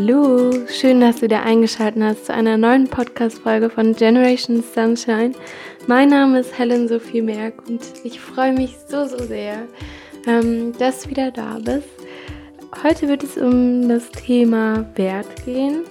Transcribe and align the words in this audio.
Hallo, 0.00 0.52
schön, 0.68 1.00
dass 1.00 1.16
du 1.16 1.22
wieder 1.22 1.42
eingeschaltet 1.42 2.00
hast 2.00 2.26
zu 2.26 2.32
einer 2.32 2.56
neuen 2.56 2.86
Podcast-Folge 2.86 3.68
von 3.68 3.96
Generation 3.96 4.62
Sunshine. 4.62 5.32
Mein 5.88 6.10
Name 6.10 6.38
ist 6.38 6.56
Helen 6.56 6.86
Sophie 6.86 7.20
Merck 7.20 7.54
und 7.68 7.80
ich 8.04 8.20
freue 8.20 8.52
mich 8.52 8.76
so, 8.88 9.06
so 9.06 9.18
sehr, 9.18 9.66
ähm, 10.28 10.72
dass 10.78 11.02
du 11.02 11.10
wieder 11.10 11.32
da 11.32 11.58
bist. 11.58 11.88
Heute 12.84 13.08
wird 13.08 13.24
es 13.24 13.36
um 13.36 13.88
das 13.88 14.08
Thema 14.12 14.88
Wert 14.94 15.44
gehen 15.44 15.82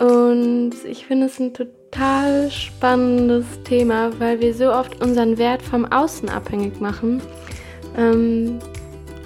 und 0.00 0.72
ich 0.84 1.06
finde 1.06 1.26
es 1.26 1.38
ein 1.38 1.54
total 1.54 2.50
spannendes 2.50 3.46
Thema, 3.62 4.10
weil 4.18 4.40
wir 4.40 4.54
so 4.54 4.72
oft 4.72 5.00
unseren 5.00 5.38
Wert 5.38 5.62
vom 5.62 5.84
Außen 5.84 6.28
abhängig 6.28 6.80
machen. 6.80 7.22
Ähm, 7.96 8.58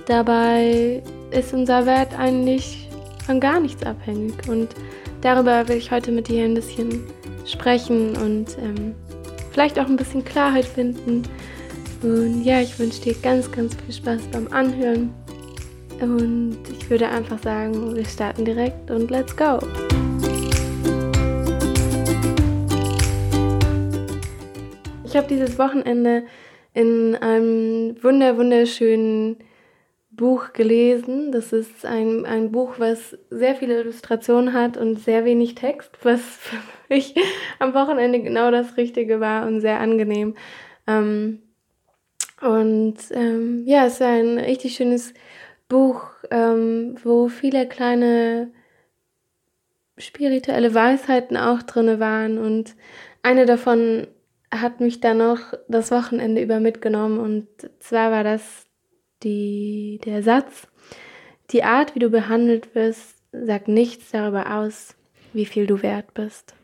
dabei 0.06 1.02
ist 1.30 1.54
unser 1.54 1.86
Wert 1.86 2.18
eigentlich 2.18 2.89
von 3.30 3.38
gar 3.38 3.60
nichts 3.60 3.84
abhängig. 3.84 4.34
Und 4.48 4.74
darüber 5.20 5.68
will 5.68 5.76
ich 5.76 5.92
heute 5.92 6.10
mit 6.10 6.26
dir 6.26 6.44
ein 6.44 6.54
bisschen 6.54 7.04
sprechen 7.46 8.16
und 8.16 8.58
ähm, 8.58 8.92
vielleicht 9.52 9.78
auch 9.78 9.86
ein 9.86 9.96
bisschen 9.96 10.24
Klarheit 10.24 10.64
finden. 10.64 11.22
Und 12.02 12.42
ja, 12.42 12.60
ich 12.60 12.76
wünsche 12.80 13.00
dir 13.02 13.14
ganz, 13.14 13.50
ganz 13.52 13.76
viel 13.76 13.94
Spaß 13.94 14.22
beim 14.32 14.48
Anhören. 14.48 15.14
Und 16.00 16.58
ich 16.76 16.90
würde 16.90 17.08
einfach 17.08 17.40
sagen, 17.40 17.94
wir 17.94 18.04
starten 18.04 18.44
direkt 18.44 18.90
und 18.90 19.12
let's 19.12 19.36
go. 19.36 19.60
Ich 25.04 25.16
habe 25.16 25.28
dieses 25.28 25.56
Wochenende 25.56 26.24
in 26.74 27.14
einem 27.14 27.96
wunder 28.02 28.36
wunderschönen 28.36 29.36
Buch 30.20 30.52
gelesen. 30.52 31.32
Das 31.32 31.54
ist 31.54 31.86
ein, 31.86 32.26
ein 32.26 32.52
Buch, 32.52 32.74
was 32.76 33.16
sehr 33.30 33.56
viele 33.56 33.80
Illustrationen 33.80 34.52
hat 34.52 34.76
und 34.76 35.00
sehr 35.00 35.24
wenig 35.24 35.54
Text, 35.54 35.90
was 36.02 36.20
für 36.20 36.58
mich 36.90 37.14
am 37.58 37.72
Wochenende 37.72 38.20
genau 38.20 38.50
das 38.50 38.76
Richtige 38.76 39.18
war 39.18 39.46
und 39.46 39.62
sehr 39.62 39.80
angenehm. 39.80 40.36
Ähm, 40.86 41.40
und 42.42 42.96
ähm, 43.12 43.64
ja, 43.64 43.86
es 43.86 43.94
ist 43.94 44.02
ein 44.02 44.38
richtig 44.38 44.76
schönes 44.76 45.14
Buch, 45.68 46.02
ähm, 46.30 46.96
wo 47.02 47.28
viele 47.28 47.66
kleine 47.66 48.50
spirituelle 49.96 50.74
Weisheiten 50.74 51.38
auch 51.38 51.62
drin 51.62 51.98
waren. 51.98 52.36
Und 52.36 52.76
eine 53.22 53.46
davon 53.46 54.06
hat 54.50 54.80
mich 54.80 55.00
dann 55.00 55.18
noch 55.18 55.54
das 55.68 55.90
Wochenende 55.90 56.42
über 56.42 56.60
mitgenommen. 56.60 57.18
Und 57.18 57.46
zwar 57.78 58.10
war 58.10 58.24
das 58.24 58.66
die, 59.22 60.00
der 60.04 60.22
Satz, 60.22 60.66
die 61.50 61.64
Art, 61.64 61.94
wie 61.94 61.98
du 61.98 62.10
behandelt 62.10 62.74
wirst, 62.74 63.16
sagt 63.32 63.68
nichts 63.68 64.10
darüber 64.10 64.58
aus, 64.58 64.94
wie 65.32 65.46
viel 65.46 65.66
du 65.66 65.82
wert 65.82 66.14
bist. 66.14 66.54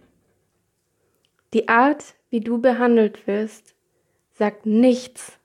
Die 1.54 1.68
Art, 1.68 2.14
wie 2.30 2.40
du 2.40 2.60
behandelt 2.60 3.26
wirst, 3.26 3.74
sagt 4.32 4.66
nichts 4.66 5.38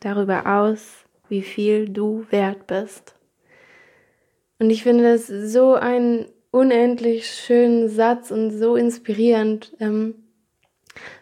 darüber 0.00 0.46
aus, 0.46 1.04
wie 1.28 1.42
viel 1.42 1.88
du 1.88 2.26
wert 2.30 2.66
bist. 2.66 3.14
Und 4.58 4.70
ich 4.70 4.82
finde 4.82 5.04
das 5.04 5.26
so 5.26 5.74
einen 5.74 6.26
unendlich 6.50 7.30
schönen 7.30 7.88
Satz 7.88 8.30
und 8.30 8.50
so 8.50 8.76
inspirierend, 8.76 9.72
ähm, 9.80 10.14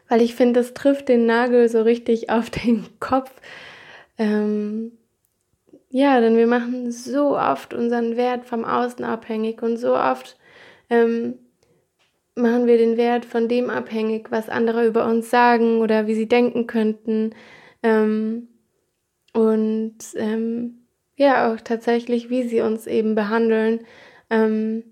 weil 0.08 0.22
ich 0.22 0.34
finde, 0.34 0.60
das 0.60 0.74
trifft 0.74 1.08
den 1.08 1.26
Nagel 1.26 1.68
so 1.68 1.82
richtig 1.82 2.30
auf 2.30 2.50
den 2.50 2.86
Kopf. 2.98 3.30
Ähm, 4.18 4.92
ja, 5.90 6.20
denn 6.20 6.36
wir 6.36 6.46
machen 6.46 6.92
so 6.92 7.36
oft 7.36 7.74
unseren 7.74 8.16
Wert 8.16 8.46
vom 8.46 8.64
Außen 8.64 9.04
abhängig 9.04 9.62
und 9.62 9.76
so 9.76 9.96
oft 9.96 10.38
ähm, 10.88 11.34
machen 12.36 12.66
wir 12.66 12.78
den 12.78 12.96
Wert 12.96 13.24
von 13.24 13.48
dem 13.48 13.70
abhängig, 13.70 14.30
was 14.30 14.48
andere 14.48 14.86
über 14.86 15.06
uns 15.06 15.30
sagen 15.30 15.78
oder 15.80 16.06
wie 16.06 16.14
sie 16.14 16.28
denken 16.28 16.66
könnten. 16.66 17.34
Ähm, 17.82 18.48
und 19.32 19.98
ähm, 20.14 20.86
ja, 21.16 21.52
auch 21.52 21.60
tatsächlich, 21.60 22.30
wie 22.30 22.44
sie 22.44 22.60
uns 22.60 22.86
eben 22.86 23.14
behandeln, 23.14 23.80
ähm, 24.30 24.84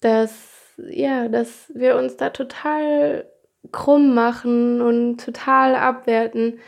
dass, 0.00 0.74
ja, 0.76 1.28
dass 1.28 1.72
wir 1.74 1.96
uns 1.96 2.16
da 2.16 2.30
total 2.30 3.26
krumm 3.72 4.14
machen 4.14 4.82
und 4.82 5.24
total 5.24 5.74
abwerten 5.74 6.60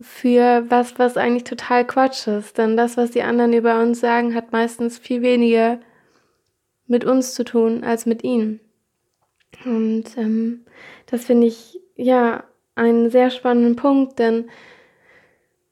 für 0.00 0.64
was, 0.68 0.98
was 0.98 1.16
eigentlich 1.16 1.44
total 1.44 1.86
Quatsch 1.86 2.26
ist. 2.26 2.58
Denn 2.58 2.76
das, 2.76 2.96
was 2.96 3.10
die 3.10 3.22
anderen 3.22 3.52
über 3.52 3.80
uns 3.80 4.00
sagen, 4.00 4.34
hat 4.34 4.52
meistens 4.52 4.98
viel 4.98 5.22
weniger 5.22 5.80
mit 6.86 7.04
uns 7.04 7.34
zu 7.34 7.44
tun 7.44 7.84
als 7.84 8.06
mit 8.06 8.22
ihnen. 8.22 8.60
Und 9.64 10.04
ähm, 10.16 10.66
das 11.06 11.24
finde 11.24 11.46
ich 11.46 11.80
ja 11.96 12.44
einen 12.74 13.10
sehr 13.10 13.30
spannenden 13.30 13.76
Punkt, 13.76 14.18
denn 14.18 14.50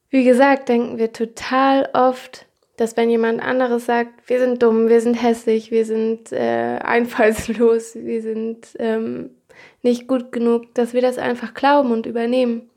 wie 0.08 0.24
gesagt, 0.24 0.68
denken 0.68 0.98
wir 0.98 1.12
total 1.12 1.88
oft, 1.92 2.46
dass 2.76 2.96
wenn 2.96 3.10
jemand 3.10 3.42
anderes 3.42 3.86
sagt, 3.86 4.28
wir 4.28 4.38
sind 4.38 4.62
dumm, 4.62 4.88
wir 4.88 5.00
sind 5.00 5.14
hässlich, 5.14 5.70
wir 5.70 5.84
sind 5.84 6.32
äh, 6.32 6.78
einfallslos, 6.82 7.94
wir 7.96 8.22
sind 8.22 8.68
ähm, 8.78 9.30
nicht 9.82 10.08
gut 10.08 10.32
genug, 10.32 10.74
dass 10.74 10.92
wir 10.92 11.02
das 11.02 11.18
einfach 11.18 11.52
glauben 11.52 11.92
und 11.92 12.06
übernehmen. 12.06 12.70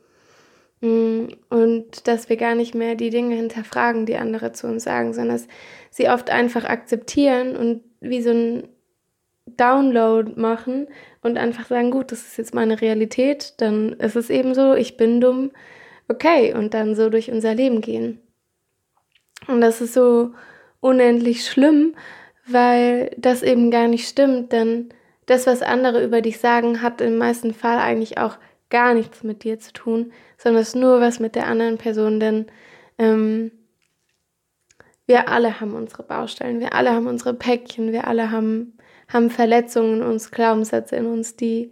Mm, 0.82 1.28
und 1.50 2.08
dass 2.08 2.30
wir 2.30 2.38
gar 2.38 2.56
nicht 2.56 2.76
mehr 2.76 2.96
die 2.96 3.10
Dinge 3.10 3.36
hinterfragen, 3.36 4.06
die 4.06 4.18
andere 4.18 4.52
zu 4.52 4.68
uns 4.68 4.84
sagen, 4.84 5.14
sondern 5.14 5.38
dass 5.38 5.48
sie 5.90 6.10
oft 6.10 6.30
einfach 6.30 6.66
akzeptieren 6.66 7.56
und 7.56 7.84
wie 8.00 8.22
so 8.22 8.32
ein 8.32 8.68
Download 9.46 10.34
machen 10.40 10.88
und 11.22 11.38
einfach 11.38 11.68
sagen, 11.68 11.90
gut, 11.90 12.12
das 12.12 12.22
ist 12.28 12.38
jetzt 12.38 12.54
meine 12.54 12.82
Realität, 12.82 13.54
dann 13.58 13.94
ist 13.94 14.16
es 14.16 14.30
eben 14.30 14.54
so, 14.54 14.76
ich 14.76 14.98
bin 14.98 15.22
dumm, 15.22 15.52
okay, 16.10 16.54
und 16.54 16.74
dann 16.74 16.96
so 16.96 17.10
durch 17.10 17.32
unser 17.32 17.56
Leben 17.56 17.82
gehen. 17.82 18.20
Und 19.48 19.62
das 19.62 19.82
ist 19.82 19.94
so 19.94 20.32
unendlich 20.80 21.46
schlimm, 21.46 21.96
weil 22.46 23.12
das 23.18 23.42
eben 23.42 23.72
gar 23.72 23.88
nicht 23.88 24.08
stimmt, 24.08 24.52
denn 24.52 24.90
das, 25.26 25.48
was 25.48 25.62
andere 25.62 26.04
über 26.04 26.22
dich 26.22 26.40
sagen, 26.40 26.82
hat 26.82 27.02
im 27.02 27.18
meisten 27.18 27.54
Fall 27.54 27.80
eigentlich 27.80 28.18
auch 28.18 28.38
gar 28.70 28.94
nichts 28.94 29.24
mit 29.24 29.44
dir 29.44 29.60
zu 29.60 29.74
tun, 29.74 30.12
sondern 30.38 30.62
es 30.62 30.76
nur 30.76 31.00
was 31.02 31.20
mit 31.20 31.36
der 31.36 31.48
anderen 31.48 31.78
Person, 31.78 32.20
denn 32.20 32.48
ähm, 32.98 33.52
wir 35.06 35.30
alle 35.30 35.60
haben 35.60 35.74
unsere 35.74 36.04
Baustellen, 36.04 36.60
wir 36.60 36.74
alle 36.74 36.92
haben 36.92 37.08
unsere 37.08 37.34
Päckchen, 37.34 37.94
wir 37.94 38.08
alle 38.08 38.30
haben, 38.30 38.78
haben 39.08 39.30
Verletzungen 39.30 40.02
in 40.02 40.04
uns, 40.04 40.32
Glaubenssätze 40.32 40.98
in 40.98 41.06
uns, 41.06 41.36
die 41.36 41.72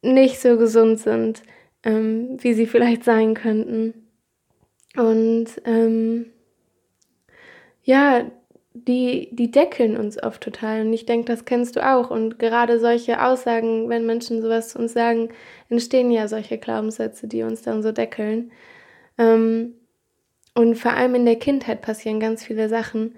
nicht 0.00 0.40
so 0.40 0.56
gesund 0.56 1.00
sind, 1.00 1.42
ähm, 1.82 2.38
wie 2.40 2.54
sie 2.54 2.66
vielleicht 2.66 3.04
sein 3.04 3.34
könnten. 3.34 4.08
Und 4.96 5.46
ähm, 5.64 6.32
ja, 7.82 8.24
die, 8.84 9.28
die 9.32 9.50
deckeln 9.50 9.96
uns 9.96 10.22
oft 10.22 10.42
total. 10.42 10.82
Und 10.82 10.92
ich 10.92 11.06
denke, 11.06 11.26
das 11.26 11.44
kennst 11.44 11.76
du 11.76 11.86
auch. 11.86 12.10
Und 12.10 12.38
gerade 12.38 12.78
solche 12.80 13.22
Aussagen, 13.22 13.88
wenn 13.88 14.06
Menschen 14.06 14.42
sowas 14.42 14.70
zu 14.70 14.78
uns 14.78 14.92
sagen, 14.92 15.30
entstehen 15.68 16.10
ja 16.10 16.28
solche 16.28 16.58
Glaubenssätze, 16.58 17.28
die 17.28 17.42
uns 17.42 17.62
dann 17.62 17.82
so 17.82 17.92
deckeln. 17.92 18.50
Ähm, 19.16 19.74
und 20.54 20.76
vor 20.76 20.92
allem 20.92 21.14
in 21.14 21.24
der 21.24 21.36
Kindheit 21.36 21.82
passieren 21.82 22.20
ganz 22.20 22.44
viele 22.44 22.68
Sachen, 22.68 23.14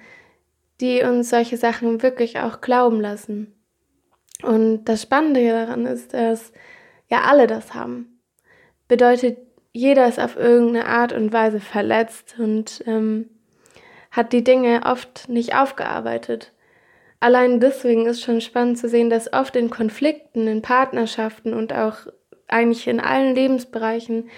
die 0.80 1.02
uns 1.02 1.30
solche 1.30 1.56
Sachen 1.56 2.02
wirklich 2.02 2.38
auch 2.38 2.60
glauben 2.60 3.00
lassen. 3.00 3.54
Und 4.42 4.84
das 4.84 5.02
Spannende 5.02 5.46
daran 5.48 5.86
ist, 5.86 6.14
dass 6.14 6.52
ja 7.08 7.22
alle 7.22 7.46
das 7.46 7.74
haben. 7.74 8.20
Bedeutet, 8.88 9.38
jeder 9.72 10.08
ist 10.08 10.18
auf 10.18 10.36
irgendeine 10.36 10.86
Art 10.86 11.12
und 11.12 11.32
Weise 11.32 11.60
verletzt 11.60 12.36
und 12.38 12.82
ähm, 12.86 13.28
hat 14.10 14.32
die 14.32 14.44
Dinge 14.44 14.82
oft 14.84 15.28
nicht 15.28 15.54
aufgearbeitet. 15.54 16.52
Allein 17.20 17.60
deswegen 17.60 18.06
ist 18.06 18.22
schon 18.22 18.40
spannend 18.40 18.78
zu 18.78 18.88
sehen, 18.88 19.10
dass 19.10 19.32
oft 19.32 19.54
in 19.56 19.70
Konflikten, 19.70 20.46
in 20.46 20.62
Partnerschaften 20.62 21.52
und 21.52 21.72
auch 21.72 22.06
eigentlich 22.48 22.88
in 22.88 22.98
allen 22.98 23.34
Lebensbereichen 23.34 24.30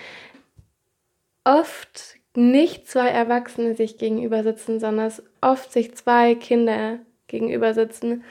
oft 1.44 2.16
nicht 2.34 2.88
zwei 2.88 3.08
Erwachsene 3.08 3.74
sich 3.74 3.98
gegenüber 3.98 4.42
sitzen, 4.42 4.80
sondern 4.80 5.12
oft 5.40 5.72
sich 5.72 5.94
zwei 5.94 6.34
Kinder 6.34 6.98
gegenüber 7.26 7.74
sitzen, 7.74 8.24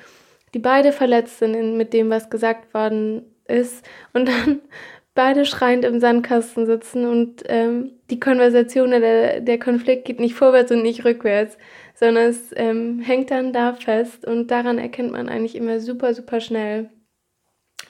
die 0.53 0.59
beide 0.59 0.91
verletzt 0.91 1.39
sind 1.39 1.77
mit 1.77 1.93
dem, 1.93 2.09
was 2.09 2.29
gesagt 2.29 2.73
worden 2.73 3.23
ist 3.47 3.87
und 4.13 4.27
dann 4.27 4.61
beide 5.21 5.45
schreiend 5.45 5.85
im 5.85 5.99
Sandkasten 5.99 6.65
sitzen 6.65 7.05
und 7.05 7.43
ähm, 7.45 7.91
die 8.09 8.19
Konversation 8.19 8.89
der, 8.89 9.39
der 9.39 9.59
Konflikt 9.59 10.05
geht 10.05 10.19
nicht 10.19 10.33
vorwärts 10.33 10.71
und 10.71 10.81
nicht 10.81 11.05
rückwärts, 11.05 11.59
sondern 11.93 12.31
es 12.31 12.51
ähm, 12.55 13.01
hängt 13.01 13.29
dann 13.29 13.53
da 13.53 13.73
fest 13.73 14.25
und 14.25 14.49
daran 14.49 14.79
erkennt 14.79 15.11
man 15.11 15.29
eigentlich 15.29 15.55
immer 15.55 15.79
super, 15.79 16.15
super 16.15 16.39
schnell, 16.39 16.89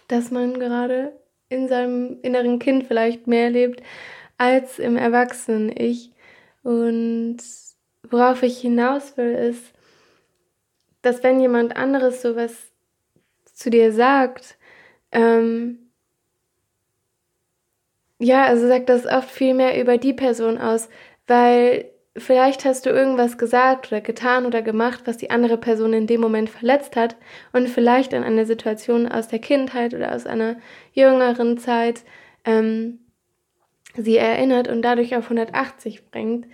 dass 0.09 0.29
man 0.29 0.59
gerade 0.59 1.13
in 1.47 1.69
seinem 1.69 2.17
inneren 2.21 2.59
Kind 2.59 2.87
vielleicht 2.87 3.27
mehr 3.27 3.49
lebt 3.49 3.81
als 4.37 4.77
im 4.77 4.97
Erwachsenen-Ich. 4.97 6.11
Und 6.63 7.37
worauf 8.09 8.43
ich 8.43 8.59
hinaus 8.59 9.15
will, 9.15 9.31
ist, 9.31 9.71
dass 11.01 11.23
wenn 11.23 11.39
jemand 11.39 11.77
anderes 11.77 12.21
sowas 12.21 12.73
zu 13.53 13.69
dir 13.69 13.93
sagt, 13.93 14.57
ähm, 15.13 15.90
ja, 18.21 18.45
also 18.45 18.67
sagt 18.67 18.89
das 18.89 19.05
oft 19.05 19.29
viel 19.31 19.53
mehr 19.55 19.81
über 19.81 19.97
die 19.97 20.13
Person 20.13 20.59
aus, 20.59 20.89
weil 21.25 21.85
vielleicht 22.15 22.65
hast 22.65 22.85
du 22.85 22.91
irgendwas 22.91 23.37
gesagt 23.37 23.91
oder 23.91 23.99
getan 23.99 24.45
oder 24.45 24.61
gemacht, 24.61 25.01
was 25.05 25.17
die 25.17 25.31
andere 25.31 25.57
Person 25.57 25.93
in 25.93 26.07
dem 26.07 26.21
Moment 26.21 26.49
verletzt 26.49 26.95
hat 26.95 27.15
und 27.51 27.67
vielleicht 27.67 28.13
an 28.13 28.23
eine 28.23 28.45
Situation 28.45 29.07
aus 29.07 29.27
der 29.27 29.39
Kindheit 29.39 29.93
oder 29.93 30.13
aus 30.13 30.27
einer 30.27 30.57
jüngeren 30.93 31.57
Zeit 31.57 32.03
ähm, 32.45 32.99
sie 33.95 34.17
erinnert 34.17 34.67
und 34.67 34.83
dadurch 34.83 35.15
auf 35.15 35.25
180 35.25 36.11
bringt 36.11 36.47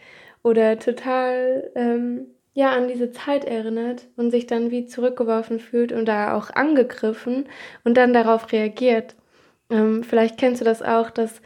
oder 0.44 0.80
total 0.80 1.70
ähm, 1.76 2.28
ja 2.54 2.72
an 2.72 2.88
diese 2.88 3.12
Zeit 3.12 3.44
erinnert 3.44 4.08
und 4.16 4.32
sich 4.32 4.48
dann 4.48 4.72
wie 4.72 4.86
zurückgeworfen 4.86 5.60
fühlt 5.60 5.92
und 5.92 6.06
da 6.06 6.34
auch 6.36 6.50
angegriffen 6.50 7.48
und 7.84 7.98
dann 7.98 8.14
darauf 8.14 8.52
reagiert. 8.54 9.16
Ähm, 9.70 10.04
vielleicht 10.04 10.38
kennst 10.38 10.62
du 10.62 10.66
das 10.66 10.82
auch, 10.82 11.10
dass 11.10 11.42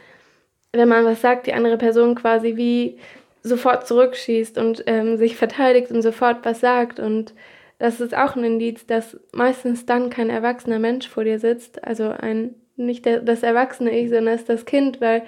wenn 0.72 0.88
man 0.88 1.04
was 1.04 1.20
sagt, 1.20 1.46
die 1.46 1.52
andere 1.52 1.78
Person 1.78 2.14
quasi 2.14 2.56
wie 2.56 2.98
sofort 3.42 3.86
zurückschießt 3.86 4.58
und 4.58 4.84
ähm, 4.86 5.16
sich 5.16 5.36
verteidigt 5.36 5.90
und 5.90 6.02
sofort 6.02 6.44
was 6.44 6.60
sagt. 6.60 7.00
Und 7.00 7.34
das 7.78 8.00
ist 8.00 8.16
auch 8.16 8.36
ein 8.36 8.44
Indiz, 8.44 8.86
dass 8.86 9.18
meistens 9.32 9.86
dann 9.86 10.10
kein 10.10 10.30
erwachsener 10.30 10.78
Mensch 10.78 11.08
vor 11.08 11.24
dir 11.24 11.38
sitzt, 11.38 11.84
also 11.84 12.10
ein 12.10 12.54
nicht 12.76 13.04
der, 13.04 13.20
das 13.20 13.42
erwachsene 13.42 13.90
Ich, 13.90 14.08
sondern 14.10 14.34
ist 14.34 14.48
das 14.48 14.64
Kind, 14.64 15.00
weil 15.00 15.22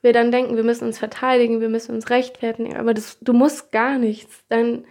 wir 0.00 0.12
dann 0.12 0.30
denken, 0.30 0.56
wir 0.56 0.62
müssen 0.62 0.84
uns 0.84 0.98
verteidigen, 0.98 1.60
wir 1.60 1.68
müssen 1.68 1.94
uns 1.94 2.08
rechtfertigen, 2.10 2.76
aber 2.76 2.94
das, 2.94 3.18
du 3.20 3.32
musst 3.32 3.72
gar 3.72 3.98
nichts. 3.98 4.44
Dein, 4.48 4.84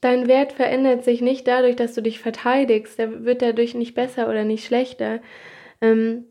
dein 0.00 0.28
Wert 0.28 0.52
verändert 0.52 1.04
sich 1.04 1.20
nicht 1.22 1.46
dadurch, 1.48 1.76
dass 1.76 1.94
du 1.94 2.02
dich 2.02 2.20
verteidigst. 2.20 2.98
Der 2.98 3.24
wird 3.24 3.40
dadurch 3.42 3.74
nicht 3.74 3.94
besser 3.94 4.28
oder 4.28 4.44
nicht 4.44 4.66
schlechter. 4.66 5.20
Ähm, 5.80 6.26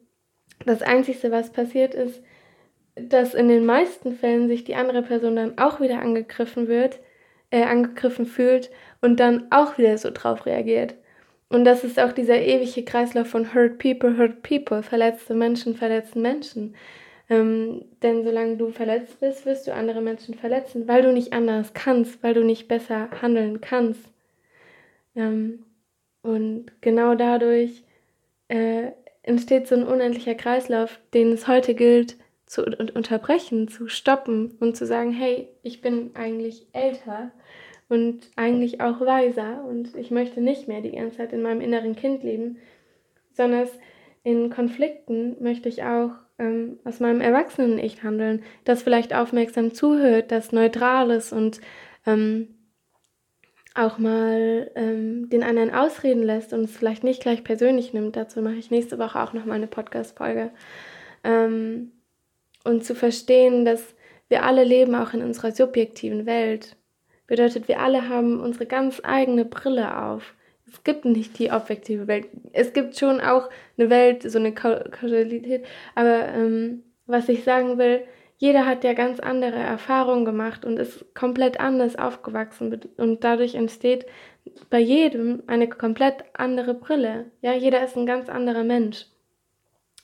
das 0.65 0.81
Einzige, 0.81 1.31
was 1.31 1.51
passiert 1.51 1.93
ist, 1.93 2.21
dass 2.95 3.33
in 3.33 3.47
den 3.47 3.65
meisten 3.65 4.13
Fällen 4.13 4.47
sich 4.47 4.63
die 4.63 4.75
andere 4.75 5.01
Person 5.03 5.35
dann 5.35 5.57
auch 5.57 5.79
wieder 5.79 6.01
angegriffen 6.01 6.67
wird, 6.67 6.99
äh, 7.51 7.63
angegriffen 7.63 8.25
fühlt 8.25 8.69
und 9.01 9.19
dann 9.19 9.47
auch 9.51 9.77
wieder 9.77 9.97
so 9.97 10.09
drauf 10.11 10.45
reagiert. 10.45 10.95
Und 11.49 11.65
das 11.65 11.83
ist 11.83 11.99
auch 11.99 12.11
dieser 12.11 12.39
ewige 12.39 12.83
Kreislauf 12.83 13.27
von 13.27 13.53
Hurt 13.53 13.79
People, 13.79 14.17
Hurt 14.17 14.43
People, 14.43 14.83
verletzte 14.83 15.33
Menschen, 15.33 15.75
verletzten 15.75 16.21
Menschen. 16.21 16.75
Ähm, 17.29 17.85
denn 18.03 18.23
solange 18.23 18.57
du 18.57 18.71
verletzt 18.71 19.19
bist, 19.19 19.45
wirst 19.45 19.67
du 19.67 19.73
andere 19.73 20.01
Menschen 20.01 20.35
verletzen, 20.35 20.87
weil 20.87 21.01
du 21.01 21.11
nicht 21.11 21.33
anders 21.33 21.73
kannst, 21.73 22.21
weil 22.23 22.33
du 22.33 22.43
nicht 22.43 22.67
besser 22.67 23.09
handeln 23.21 23.61
kannst. 23.61 24.01
Ähm, 25.15 25.65
und 26.21 26.67
genau 26.81 27.15
dadurch 27.15 27.83
äh, 28.47 28.91
entsteht 29.29 29.67
so 29.67 29.75
ein 29.75 29.83
unendlicher 29.83 30.35
Kreislauf, 30.35 30.99
den 31.13 31.31
es 31.31 31.47
heute 31.47 31.75
gilt 31.75 32.17
zu 32.45 32.65
unterbrechen, 32.65 33.67
zu 33.67 33.87
stoppen 33.87 34.57
und 34.59 34.75
zu 34.75 34.87
sagen, 34.87 35.11
hey, 35.11 35.47
ich 35.61 35.81
bin 35.81 36.11
eigentlich 36.15 36.65
älter 36.73 37.31
und 37.89 38.21
eigentlich 38.35 38.81
auch 38.81 38.99
weiser 39.01 39.63
und 39.65 39.95
ich 39.95 40.09
möchte 40.09 40.41
nicht 40.41 40.67
mehr 40.67 40.81
die 40.81 40.91
ganze 40.91 41.17
Zeit 41.17 41.31
in 41.31 41.43
meinem 41.43 41.61
inneren 41.61 41.95
Kind 41.95 42.23
leben, 42.23 42.57
sondern 43.33 43.67
in 44.23 44.49
Konflikten 44.49 45.37
möchte 45.39 45.69
ich 45.69 45.83
auch 45.83 46.11
ähm, 46.39 46.79
aus 46.83 46.99
meinem 46.99 47.21
Erwachsenen-Ich 47.21 48.01
handeln, 48.01 48.43
das 48.63 48.81
vielleicht 48.81 49.13
aufmerksam 49.13 49.73
zuhört, 49.73 50.31
das 50.31 50.51
neutral 50.51 51.11
ist 51.11 51.31
und 51.31 51.61
ähm, 52.07 52.47
auch 53.75 53.97
mal 53.97 54.71
ähm, 54.75 55.29
den 55.29 55.43
anderen 55.43 55.71
ausreden 55.71 56.23
lässt 56.23 56.53
und 56.53 56.65
es 56.65 56.75
vielleicht 56.75 57.03
nicht 57.03 57.21
gleich 57.21 57.43
persönlich 57.43 57.93
nimmt. 57.93 58.15
Dazu 58.15 58.41
mache 58.41 58.55
ich 58.55 58.71
nächste 58.71 58.97
Woche 58.99 59.21
auch 59.21 59.33
nochmal 59.33 59.57
eine 59.57 59.67
Podcast-Folge. 59.67 60.51
Ähm, 61.23 61.91
und 62.63 62.83
zu 62.83 62.95
verstehen, 62.95 63.65
dass 63.65 63.95
wir 64.27 64.43
alle 64.43 64.63
leben 64.63 64.95
auch 64.95 65.13
in 65.13 65.23
unserer 65.23 65.51
subjektiven 65.51 66.25
Welt. 66.25 66.75
Bedeutet, 67.27 67.67
wir 67.67 67.79
alle 67.79 68.09
haben 68.09 68.39
unsere 68.39 68.65
ganz 68.65 69.01
eigene 69.03 69.45
Brille 69.45 70.03
auf. 70.03 70.33
Es 70.67 70.83
gibt 70.83 71.05
nicht 71.05 71.39
die 71.39 71.51
objektive 71.51 72.07
Welt. 72.07 72.27
Es 72.53 72.73
gibt 72.73 72.97
schon 72.97 73.21
auch 73.21 73.49
eine 73.77 73.89
Welt, 73.89 74.23
so 74.23 74.37
eine 74.37 74.53
Kausalität. 74.53 75.65
Aber 75.95 76.27
ähm, 76.29 76.83
was 77.07 77.27
ich 77.29 77.43
sagen 77.43 77.77
will, 77.77 78.03
jeder 78.39 78.65
hat 78.65 78.85
ja 78.85 78.93
ganz 78.93 79.19
andere 79.19 79.57
Erfahrungen 79.57 80.23
gemacht 80.23 80.63
und 80.63 80.79
ist 80.79 81.13
komplett 81.13 81.59
anders 81.59 81.97
aufgewachsen. 81.97 82.79
Und 82.95 83.25
dadurch 83.25 83.53
entsteht 83.53 84.05
bei 84.69 84.79
jedem 84.79 85.43
eine 85.47 85.67
komplett 85.67 86.23
andere 86.31 86.73
Brille. 86.73 87.29
Ja, 87.41 87.53
jeder 87.53 87.83
ist 87.83 87.97
ein 87.97 88.05
ganz 88.05 88.29
anderer 88.29 88.63
Mensch. 88.63 89.07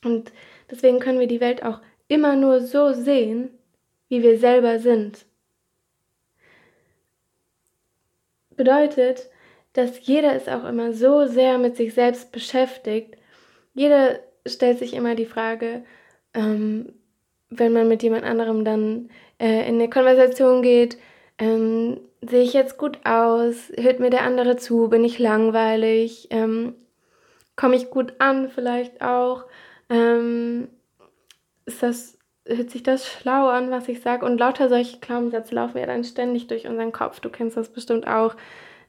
Und 0.03 0.33
deswegen 0.69 0.99
können 0.99 1.21
wir 1.21 1.27
die 1.27 1.39
Welt 1.39 1.63
auch 1.63 1.79
immer 2.09 2.35
nur 2.35 2.59
so 2.59 2.91
sehen, 2.91 3.51
wie 4.09 4.21
wir 4.21 4.37
selber 4.37 4.79
sind. 4.79 5.25
Bedeutet, 8.57 9.29
dass 9.71 10.05
jeder 10.05 10.35
ist 10.35 10.49
auch 10.49 10.65
immer 10.65 10.91
so 10.91 11.25
sehr 11.25 11.57
mit 11.57 11.77
sich 11.77 11.93
selbst 11.93 12.33
beschäftigt. 12.33 13.15
Jeder 13.73 14.19
stellt 14.45 14.79
sich 14.79 14.93
immer 14.93 15.15
die 15.15 15.25
Frage, 15.25 15.85
ähm, 16.33 16.93
wenn 17.57 17.73
man 17.73 17.87
mit 17.87 18.03
jemand 18.03 18.23
anderem 18.23 18.65
dann 18.65 19.09
äh, 19.39 19.67
in 19.67 19.75
eine 19.75 19.89
Konversation 19.89 20.61
geht, 20.61 20.97
ähm, 21.37 21.99
sehe 22.21 22.43
ich 22.43 22.53
jetzt 22.53 22.77
gut 22.77 22.99
aus? 23.05 23.71
Hört 23.77 23.99
mir 23.99 24.09
der 24.09 24.23
andere 24.23 24.55
zu? 24.57 24.89
Bin 24.89 25.03
ich 25.03 25.19
langweilig? 25.19 26.27
Ähm, 26.31 26.75
Komme 27.55 27.77
ich 27.77 27.89
gut 27.89 28.13
an 28.19 28.49
vielleicht 28.49 29.01
auch? 29.01 29.45
Ähm, 29.89 30.67
ist 31.65 31.81
das, 31.81 32.17
hört 32.45 32.69
sich 32.69 32.83
das 32.83 33.07
schlau 33.07 33.47
an, 33.47 33.71
was 33.71 33.87
ich 33.87 34.01
sage? 34.01 34.25
Und 34.25 34.39
lauter 34.39 34.67
solche 34.67 34.99
Glaubenssätze 34.99 35.55
laufen 35.55 35.77
ja 35.77 35.85
dann 35.85 36.03
ständig 36.03 36.47
durch 36.47 36.67
unseren 36.67 36.91
Kopf. 36.91 37.19
Du 37.21 37.29
kennst 37.29 37.55
das 37.55 37.69
bestimmt 37.69 38.07
auch. 38.07 38.35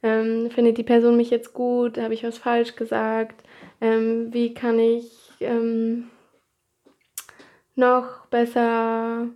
Ähm, 0.02 0.50
findet 0.50 0.78
die 0.78 0.82
Person 0.82 1.16
mich 1.16 1.30
jetzt 1.30 1.54
gut? 1.54 1.96
Habe 1.98 2.14
ich 2.14 2.24
was 2.24 2.38
falsch 2.38 2.74
gesagt? 2.74 3.42
Ähm, 3.80 4.32
wie 4.32 4.52
kann 4.52 4.78
ich 4.78 5.12
ähm, 5.40 6.10
noch 7.76 8.26
besser 8.26 9.28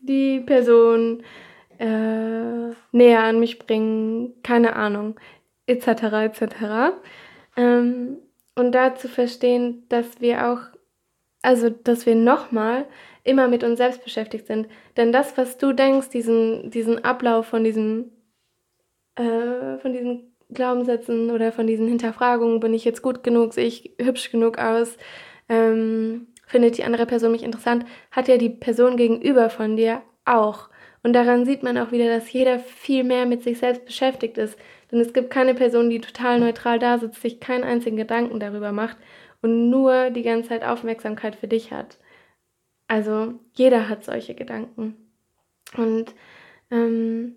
die 0.00 0.40
Person 0.40 1.22
äh, 1.78 2.70
näher 2.92 3.22
an 3.22 3.40
mich 3.40 3.58
bringen? 3.58 4.34
Keine 4.42 4.76
Ahnung, 4.76 5.18
etc. 5.66 5.86
etc. 5.86 6.44
Ähm, 7.56 8.18
und 8.56 8.72
da 8.72 8.94
zu 8.94 9.08
verstehen, 9.08 9.84
dass 9.88 10.20
wir 10.20 10.48
auch 10.48 10.74
also 11.44 11.68
dass 11.68 12.06
wir 12.06 12.14
nochmal 12.14 12.86
immer 13.22 13.48
mit 13.48 13.64
uns 13.64 13.78
selbst 13.78 14.02
beschäftigt 14.02 14.46
sind. 14.46 14.66
Denn 14.96 15.12
das, 15.12 15.36
was 15.36 15.58
du 15.58 15.72
denkst, 15.72 16.08
diesen, 16.08 16.70
diesen 16.70 17.04
Ablauf 17.04 17.46
von 17.46 17.64
diesen, 17.64 18.12
äh, 19.16 19.76
von 19.78 19.92
diesen 19.92 20.34
Glaubenssätzen 20.50 21.30
oder 21.30 21.52
von 21.52 21.66
diesen 21.66 21.86
Hinterfragungen, 21.86 22.60
bin 22.60 22.74
ich 22.74 22.84
jetzt 22.84 23.02
gut 23.02 23.22
genug, 23.22 23.52
sehe 23.52 23.66
ich 23.66 23.94
hübsch 24.00 24.30
genug 24.30 24.58
aus, 24.58 24.96
ähm, 25.48 26.28
findet 26.54 26.78
die 26.78 26.84
andere 26.84 27.04
Person 27.04 27.32
mich 27.32 27.42
interessant, 27.42 27.84
hat 28.12 28.28
ja 28.28 28.36
die 28.36 28.48
Person 28.48 28.96
gegenüber 28.96 29.50
von 29.50 29.76
dir 29.76 30.02
auch. 30.24 30.68
Und 31.02 31.12
daran 31.12 31.44
sieht 31.44 31.64
man 31.64 31.76
auch 31.76 31.90
wieder, 31.90 32.06
dass 32.06 32.32
jeder 32.32 32.60
viel 32.60 33.02
mehr 33.02 33.26
mit 33.26 33.42
sich 33.42 33.58
selbst 33.58 33.84
beschäftigt 33.84 34.38
ist. 34.38 34.56
Denn 34.92 35.00
es 35.00 35.12
gibt 35.12 35.30
keine 35.30 35.54
Person, 35.54 35.90
die 35.90 36.00
total 36.00 36.38
neutral 36.38 36.78
da 36.78 36.98
sitzt, 36.98 37.20
sich 37.20 37.40
keinen 37.40 37.64
einzigen 37.64 37.96
Gedanken 37.96 38.38
darüber 38.38 38.70
macht 38.70 38.96
und 39.42 39.68
nur 39.68 40.10
die 40.10 40.22
ganze 40.22 40.50
Zeit 40.50 40.64
Aufmerksamkeit 40.64 41.34
für 41.34 41.48
dich 41.48 41.72
hat. 41.72 41.98
Also 42.86 43.34
jeder 43.54 43.88
hat 43.88 44.04
solche 44.04 44.36
Gedanken. 44.36 44.94
Und 45.76 46.14
ähm, 46.70 47.34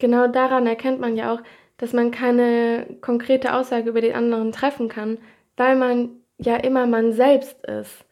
genau 0.00 0.26
daran 0.26 0.66
erkennt 0.66 0.98
man 0.98 1.16
ja 1.16 1.32
auch, 1.32 1.42
dass 1.76 1.92
man 1.92 2.10
keine 2.10 2.98
konkrete 3.02 3.54
Aussage 3.54 3.88
über 3.88 4.00
den 4.00 4.16
anderen 4.16 4.50
treffen 4.50 4.88
kann, 4.88 5.18
weil 5.56 5.76
man 5.76 6.10
ja 6.38 6.56
immer 6.56 6.88
man 6.88 7.12
selbst 7.12 7.64
ist. 7.66 8.04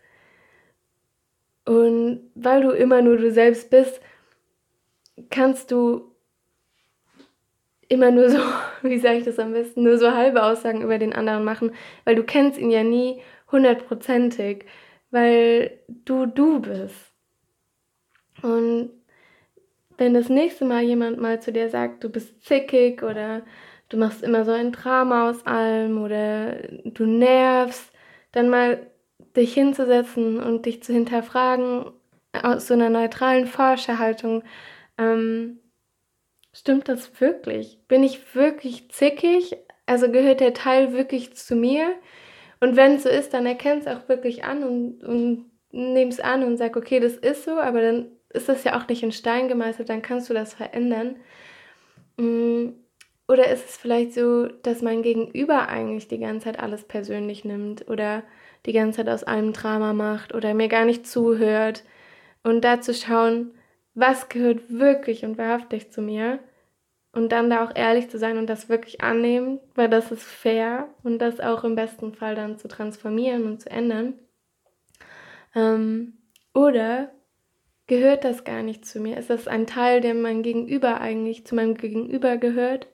Und 1.64 2.30
weil 2.34 2.62
du 2.62 2.70
immer 2.70 3.02
nur 3.02 3.16
du 3.16 3.30
selbst 3.30 3.70
bist, 3.70 4.00
kannst 5.28 5.70
du 5.70 6.10
immer 7.88 8.10
nur 8.10 8.30
so, 8.30 8.38
wie 8.82 8.98
sage 8.98 9.18
ich 9.18 9.24
das 9.24 9.38
am 9.38 9.52
besten, 9.52 9.82
nur 9.82 9.98
so 9.98 10.12
halbe 10.12 10.42
Aussagen 10.42 10.82
über 10.82 10.98
den 10.98 11.12
anderen 11.12 11.44
machen, 11.44 11.72
weil 12.04 12.14
du 12.14 12.24
kennst 12.24 12.58
ihn 12.58 12.70
ja 12.70 12.82
nie 12.82 13.20
hundertprozentig, 13.52 14.64
weil 15.10 15.78
du 15.88 16.26
du 16.26 16.60
bist. 16.60 17.12
Und 18.42 18.90
wenn 19.98 20.14
das 20.14 20.30
nächste 20.30 20.64
Mal 20.64 20.82
jemand 20.82 21.20
mal 21.20 21.42
zu 21.42 21.52
dir 21.52 21.68
sagt, 21.68 22.02
du 22.04 22.08
bist 22.08 22.42
zickig 22.42 23.02
oder 23.02 23.42
du 23.90 23.98
machst 23.98 24.22
immer 24.22 24.44
so 24.44 24.52
ein 24.52 24.72
Drama 24.72 25.28
aus 25.28 25.44
allem 25.46 26.02
oder 26.02 26.54
du 26.84 27.04
nervst, 27.04 27.92
dann 28.32 28.48
mal 28.48 28.89
dich 29.36 29.54
hinzusetzen 29.54 30.40
und 30.42 30.66
dich 30.66 30.82
zu 30.82 30.92
hinterfragen 30.92 31.86
aus 32.32 32.66
so 32.66 32.74
einer 32.74 32.90
neutralen 32.90 33.46
Forscherhaltung, 33.46 34.42
ähm, 34.98 35.58
stimmt 36.52 36.88
das 36.88 37.20
wirklich? 37.20 37.80
Bin 37.88 38.02
ich 38.02 38.34
wirklich 38.34 38.90
zickig? 38.90 39.56
Also 39.86 40.10
gehört 40.10 40.40
der 40.40 40.54
Teil 40.54 40.92
wirklich 40.92 41.34
zu 41.34 41.56
mir? 41.56 41.94
Und 42.60 42.76
wenn 42.76 42.96
es 42.96 43.04
so 43.04 43.08
ist, 43.08 43.32
dann 43.34 43.46
erkenn 43.46 43.78
es 43.78 43.86
auch 43.86 44.08
wirklich 44.08 44.44
an 44.44 44.62
und, 44.62 45.02
und 45.02 45.50
nimm 45.72 46.08
es 46.08 46.20
an 46.20 46.44
und 46.44 46.56
sag, 46.58 46.76
okay, 46.76 47.00
das 47.00 47.16
ist 47.16 47.44
so, 47.44 47.52
aber 47.52 47.80
dann 47.80 48.08
ist 48.30 48.48
das 48.48 48.64
ja 48.64 48.78
auch 48.78 48.86
nicht 48.88 49.02
in 49.02 49.12
Stein 49.12 49.48
gemeißelt, 49.48 49.88
dann 49.88 50.02
kannst 50.02 50.28
du 50.30 50.34
das 50.34 50.54
verändern. 50.54 51.16
Mm, 52.16 52.70
oder 53.28 53.48
ist 53.50 53.68
es 53.68 53.76
vielleicht 53.76 54.12
so, 54.12 54.46
dass 54.46 54.82
mein 54.82 55.02
Gegenüber 55.02 55.68
eigentlich 55.68 56.08
die 56.08 56.18
ganze 56.18 56.46
Zeit 56.46 56.58
alles 56.60 56.84
persönlich 56.84 57.44
nimmt 57.44 57.88
oder 57.88 58.24
die 58.66 58.72
ganze 58.72 58.98
Zeit 58.98 59.08
aus 59.08 59.24
allem 59.24 59.52
Drama 59.52 59.92
macht 59.92 60.34
oder 60.34 60.54
mir 60.54 60.68
gar 60.68 60.84
nicht 60.84 61.06
zuhört 61.06 61.84
und 62.42 62.64
da 62.64 62.80
zu 62.80 62.94
schauen, 62.94 63.52
was 63.94 64.28
gehört 64.28 64.70
wirklich 64.70 65.24
und 65.24 65.38
wahrhaftig 65.38 65.90
zu 65.90 66.02
mir 66.02 66.38
und 67.12 67.32
dann 67.32 67.50
da 67.50 67.64
auch 67.64 67.74
ehrlich 67.74 68.08
zu 68.08 68.18
sein 68.18 68.38
und 68.38 68.46
das 68.46 68.68
wirklich 68.68 69.00
annehmen, 69.00 69.60
weil 69.74 69.88
das 69.88 70.12
ist 70.12 70.22
fair 70.22 70.88
und 71.02 71.18
das 71.18 71.40
auch 71.40 71.64
im 71.64 71.74
besten 71.74 72.14
Fall 72.14 72.34
dann 72.34 72.58
zu 72.58 72.68
transformieren 72.68 73.44
und 73.44 73.60
zu 73.60 73.70
ändern. 73.70 74.14
Ähm, 75.54 76.14
oder 76.54 77.10
gehört 77.86 78.24
das 78.24 78.44
gar 78.44 78.62
nicht 78.62 78.86
zu 78.86 79.00
mir? 79.00 79.16
Ist 79.16 79.30
das 79.30 79.48
ein 79.48 79.66
Teil, 79.66 80.00
der 80.00 80.14
mein 80.14 80.42
Gegenüber 80.42 81.00
eigentlich 81.00 81.44
zu 81.44 81.54
meinem 81.54 81.74
Gegenüber 81.74 82.36
gehört? 82.36 82.86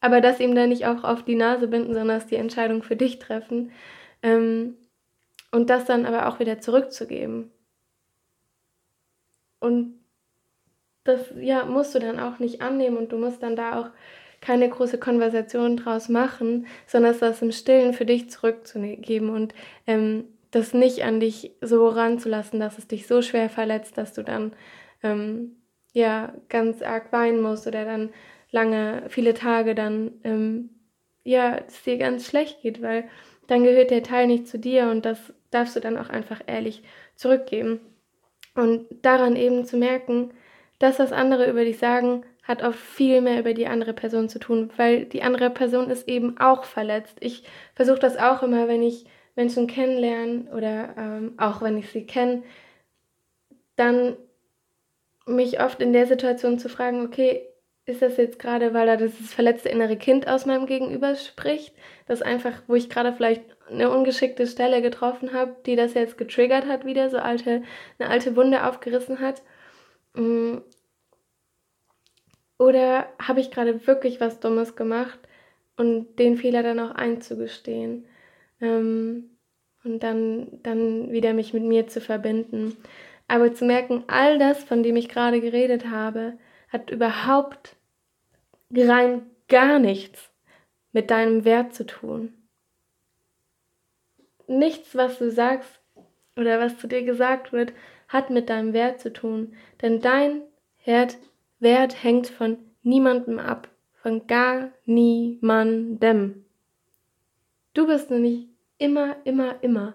Aber 0.00 0.20
das 0.20 0.40
ihm 0.40 0.54
dann 0.54 0.68
nicht 0.68 0.86
auch 0.86 1.02
auf 1.02 1.24
die 1.24 1.34
Nase 1.34 1.66
binden, 1.66 1.94
sondern 1.94 2.18
dass 2.20 2.26
die 2.26 2.36
Entscheidung 2.36 2.82
für 2.82 2.96
dich 2.96 3.18
treffen. 3.18 3.72
Ähm, 4.22 4.76
und 5.52 5.70
das 5.70 5.84
dann 5.84 6.06
aber 6.06 6.28
auch 6.28 6.38
wieder 6.40 6.60
zurückzugeben. 6.60 7.50
Und 9.60 9.98
das 11.04 11.20
ja, 11.38 11.64
musst 11.64 11.94
du 11.94 11.98
dann 11.98 12.18
auch 12.18 12.38
nicht 12.38 12.60
annehmen 12.60 12.96
und 12.96 13.12
du 13.12 13.18
musst 13.18 13.42
dann 13.42 13.56
da 13.56 13.80
auch 13.80 13.90
keine 14.40 14.68
große 14.68 14.98
Konversation 14.98 15.76
draus 15.76 16.08
machen, 16.08 16.66
sondern 16.86 17.18
das 17.18 17.42
im 17.42 17.52
Stillen 17.52 17.94
für 17.94 18.04
dich 18.04 18.30
zurückzugeben 18.30 19.30
und 19.30 19.54
ähm, 19.86 20.24
das 20.50 20.74
nicht 20.74 21.04
an 21.04 21.20
dich 21.20 21.52
so 21.60 21.88
ranzulassen, 21.88 22.60
dass 22.60 22.78
es 22.78 22.86
dich 22.86 23.06
so 23.06 23.22
schwer 23.22 23.50
verletzt, 23.50 23.98
dass 23.98 24.12
du 24.12 24.22
dann 24.22 24.52
ähm, 25.02 25.56
ja 25.92 26.34
ganz 26.48 26.82
arg 26.82 27.12
weinen 27.12 27.40
musst 27.40 27.66
oder 27.66 27.84
dann 27.84 28.10
lange, 28.50 29.04
viele 29.08 29.34
Tage 29.34 29.74
dann 29.74 30.12
ähm, 30.24 30.70
ja 31.24 31.58
es 31.66 31.82
dir 31.82 31.98
ganz 31.98 32.26
schlecht 32.26 32.62
geht, 32.62 32.82
weil 32.82 33.08
dann 33.46 33.64
gehört 33.64 33.90
der 33.90 34.02
Teil 34.02 34.26
nicht 34.26 34.48
zu 34.48 34.58
dir 34.58 34.88
und 34.88 35.04
das 35.04 35.32
darfst 35.50 35.76
du 35.76 35.80
dann 35.80 35.96
auch 35.96 36.08
einfach 36.08 36.40
ehrlich 36.46 36.82
zurückgeben. 37.14 37.80
Und 38.54 38.86
daran 39.02 39.36
eben 39.36 39.64
zu 39.64 39.76
merken, 39.76 40.30
das, 40.78 40.98
was 40.98 41.12
andere 41.12 41.48
über 41.50 41.64
dich 41.64 41.78
sagen, 41.78 42.24
hat 42.42 42.62
oft 42.62 42.78
viel 42.78 43.20
mehr 43.20 43.40
über 43.40 43.54
die 43.54 43.66
andere 43.66 43.92
Person 43.92 44.28
zu 44.28 44.38
tun, 44.38 44.70
weil 44.76 45.04
die 45.04 45.22
andere 45.22 45.50
Person 45.50 45.90
ist 45.90 46.08
eben 46.08 46.38
auch 46.38 46.64
verletzt. 46.64 47.16
Ich 47.20 47.44
versuche 47.74 47.98
das 47.98 48.16
auch 48.16 48.42
immer, 48.42 48.68
wenn 48.68 48.82
ich 48.82 49.06
Menschen 49.34 49.66
kennenlerne 49.66 50.46
oder 50.54 50.94
ähm, 50.96 51.34
auch 51.38 51.60
wenn 51.60 51.76
ich 51.76 51.90
sie 51.90 52.06
kenne, 52.06 52.42
dann 53.74 54.16
mich 55.26 55.60
oft 55.60 55.82
in 55.82 55.92
der 55.92 56.06
Situation 56.06 56.58
zu 56.58 56.68
fragen, 56.68 57.04
okay, 57.04 57.46
ist 57.86 58.02
das 58.02 58.16
jetzt 58.16 58.40
gerade, 58.40 58.74
weil 58.74 58.88
er 58.88 58.96
das 58.96 59.12
verletzte 59.14 59.68
innere 59.68 59.96
Kind 59.96 60.26
aus 60.26 60.44
meinem 60.44 60.66
Gegenüber 60.66 61.14
spricht, 61.14 61.72
das 62.06 62.20
einfach, 62.20 62.62
wo 62.66 62.74
ich 62.74 62.90
gerade 62.90 63.12
vielleicht 63.12 63.42
eine 63.70 63.90
ungeschickte 63.90 64.46
Stelle 64.46 64.82
getroffen 64.82 65.32
habe, 65.32 65.56
die 65.66 65.76
das 65.76 65.94
jetzt 65.94 66.18
getriggert 66.18 66.66
hat 66.66 66.84
wieder, 66.84 67.08
so 67.10 67.18
alte, 67.18 67.62
eine 67.98 68.10
alte 68.10 68.34
Wunde 68.36 68.64
aufgerissen 68.64 69.20
hat. 69.20 69.42
Mm. 70.14 70.58
Oder 72.58 73.06
habe 73.20 73.40
ich 73.40 73.50
gerade 73.50 73.86
wirklich 73.86 74.20
was 74.20 74.40
Dummes 74.40 74.76
gemacht 74.76 75.18
und 75.76 76.18
den 76.18 76.36
Fehler 76.36 76.62
dann 76.62 76.80
auch 76.80 76.92
einzugestehen 76.94 78.06
ähm, 78.60 79.30
und 79.84 80.02
dann, 80.02 80.62
dann 80.62 81.12
wieder 81.12 81.34
mich 81.34 81.52
mit 81.52 81.64
mir 81.64 81.86
zu 81.86 82.00
verbinden. 82.00 82.76
Aber 83.28 83.52
zu 83.52 83.64
merken, 83.64 84.04
all 84.06 84.38
das, 84.38 84.64
von 84.64 84.82
dem 84.82 84.96
ich 84.96 85.08
gerade 85.08 85.40
geredet 85.40 85.90
habe, 85.90 86.38
hat 86.68 86.90
überhaupt 86.90 87.75
rein 88.74 89.22
gar 89.48 89.78
nichts 89.78 90.30
mit 90.92 91.10
deinem 91.10 91.44
Wert 91.44 91.74
zu 91.74 91.86
tun. 91.86 92.32
Nichts, 94.48 94.94
was 94.94 95.18
du 95.18 95.30
sagst 95.30 95.80
oder 96.36 96.60
was 96.60 96.78
zu 96.78 96.86
dir 96.86 97.02
gesagt 97.02 97.52
wird, 97.52 97.72
hat 98.08 98.30
mit 98.30 98.48
deinem 98.48 98.72
Wert 98.72 99.00
zu 99.00 99.12
tun. 99.12 99.54
Denn 99.82 100.00
dein 100.00 100.42
Wert, 100.84 101.18
Wert 101.58 102.02
hängt 102.02 102.28
von 102.28 102.58
niemandem 102.82 103.38
ab. 103.38 103.68
Von 104.02 104.26
gar 104.26 104.70
niemandem. 104.84 106.44
Du 107.74 107.86
bist 107.86 108.10
nämlich 108.10 108.46
immer, 108.78 109.16
immer, 109.24 109.62
immer 109.62 109.94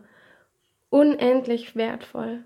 unendlich 0.90 1.76
wertvoll. 1.76 2.44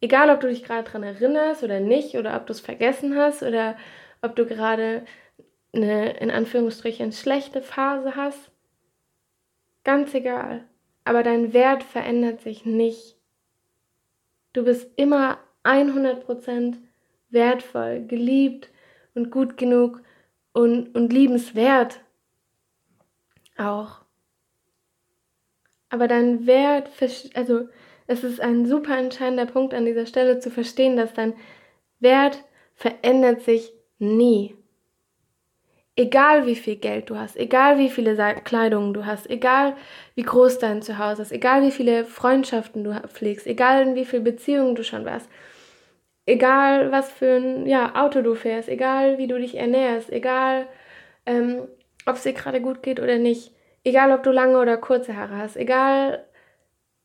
Egal, 0.00 0.28
ob 0.28 0.40
du 0.40 0.48
dich 0.48 0.64
gerade 0.64 0.84
daran 0.84 1.02
erinnerst 1.02 1.62
oder 1.62 1.80
nicht, 1.80 2.16
oder 2.16 2.36
ob 2.36 2.46
du 2.46 2.52
es 2.52 2.60
vergessen 2.60 3.16
hast, 3.16 3.42
oder 3.42 3.76
ob 4.24 4.34
du 4.36 4.46
gerade 4.46 5.04
eine 5.72 6.16
in 6.18 6.30
Anführungsstrichen 6.30 7.12
schlechte 7.12 7.60
Phase 7.60 8.16
hast. 8.16 8.50
Ganz 9.84 10.14
egal. 10.14 10.64
Aber 11.04 11.22
dein 11.22 11.52
Wert 11.52 11.82
verändert 11.82 12.40
sich 12.40 12.64
nicht. 12.64 13.16
Du 14.54 14.64
bist 14.64 14.90
immer 14.96 15.38
100% 15.64 16.76
wertvoll, 17.28 18.06
geliebt 18.06 18.70
und 19.14 19.30
gut 19.30 19.56
genug 19.56 20.00
und, 20.52 20.94
und 20.94 21.12
liebenswert 21.12 22.00
auch. 23.58 24.00
Aber 25.90 26.08
dein 26.08 26.46
Wert, 26.46 26.88
also 27.34 27.68
es 28.06 28.24
ist 28.24 28.40
ein 28.40 28.66
super 28.66 28.96
entscheidender 28.96 29.46
Punkt 29.46 29.74
an 29.74 29.84
dieser 29.84 30.06
Stelle 30.06 30.38
zu 30.38 30.50
verstehen, 30.50 30.96
dass 30.96 31.12
dein 31.12 31.34
Wert 32.00 32.42
verändert 32.74 33.42
sich 33.42 33.72
nie. 34.04 34.54
Egal 35.96 36.46
wie 36.46 36.56
viel 36.56 36.76
Geld 36.76 37.08
du 37.08 37.16
hast, 37.16 37.36
egal 37.36 37.78
wie 37.78 37.88
viele 37.88 38.16
Kleidungen 38.42 38.94
du 38.94 39.06
hast, 39.06 39.30
egal 39.30 39.76
wie 40.16 40.22
groß 40.22 40.58
dein 40.58 40.82
Zuhause 40.82 41.22
ist, 41.22 41.30
egal 41.30 41.62
wie 41.62 41.70
viele 41.70 42.04
Freundschaften 42.04 42.82
du 42.82 42.92
pflegst, 43.08 43.46
egal 43.46 43.82
in 43.82 43.94
wie 43.94 44.04
viel 44.04 44.20
Beziehungen 44.20 44.74
du 44.74 44.82
schon 44.82 45.04
warst, 45.04 45.28
egal 46.26 46.90
was 46.90 47.12
für 47.12 47.36
ein 47.36 47.66
ja, 47.66 47.94
Auto 47.94 48.22
du 48.22 48.34
fährst, 48.34 48.68
egal 48.68 49.18
wie 49.18 49.28
du 49.28 49.38
dich 49.38 49.56
ernährst, 49.56 50.10
egal 50.10 50.66
ähm, 51.26 51.68
ob 52.06 52.16
es 52.16 52.24
dir 52.24 52.32
gerade 52.32 52.60
gut 52.60 52.82
geht 52.82 52.98
oder 52.98 53.18
nicht, 53.18 53.52
egal 53.84 54.10
ob 54.10 54.24
du 54.24 54.32
lange 54.32 54.58
oder 54.58 54.76
kurze 54.76 55.16
Haare 55.16 55.36
hast, 55.36 55.56
egal 55.56 56.24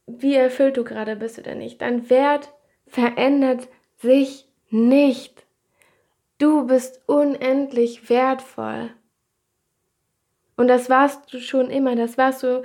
wie 0.08 0.36
erfüllt 0.36 0.78
du 0.78 0.84
gerade 0.84 1.16
bist 1.16 1.38
oder 1.38 1.54
nicht. 1.54 1.82
Dein 1.82 2.10
Wert 2.10 2.52
verändert 2.88 3.68
sich 3.98 4.48
nicht. 4.72 5.46
Du 6.40 6.66
bist 6.66 7.02
unendlich 7.06 8.10
wertvoll. 8.10 8.92
Und 10.56 10.68
das 10.68 10.90
warst 10.90 11.34
du 11.34 11.40
schon 11.40 11.70
immer. 11.70 11.96
Das 11.96 12.18
warst 12.18 12.44
du 12.44 12.64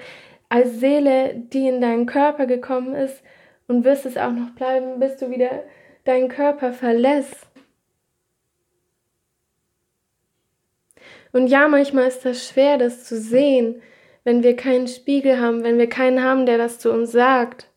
als 0.49 0.79
Seele, 0.79 1.35
die 1.35 1.69
in 1.69 1.81
deinen 1.81 2.07
Körper 2.07 2.47
gekommen 2.47 2.95
ist 2.95 3.23
und 3.67 3.85
wirst 3.85 4.07
es 4.07 4.17
auch 4.17 4.31
noch 4.31 4.51
bleiben, 4.51 5.01
bis 5.01 5.17
du 5.17 5.31
wieder 5.31 5.65
deinen 6.05 6.29
Körper 6.29 6.73
verlässt. 6.73 7.49
Und 11.33 11.49
ja, 11.49 11.67
manchmal 11.67 12.07
ist 12.07 12.25
das 12.25 12.49
schwer, 12.49 12.79
das 12.79 13.05
zu 13.05 13.19
sehen, 13.19 13.83
wenn 14.23 14.45
wir 14.45 14.55
keinen 14.55 14.87
Spiegel 14.87 15.41
haben, 15.41 15.65
wenn 15.65 15.79
wir 15.79 15.89
keinen 15.89 16.23
haben, 16.23 16.47
der 16.47 16.59
das 16.59 16.79
zu 16.79 16.93
uns 16.93 17.11
sagt. 17.11 17.74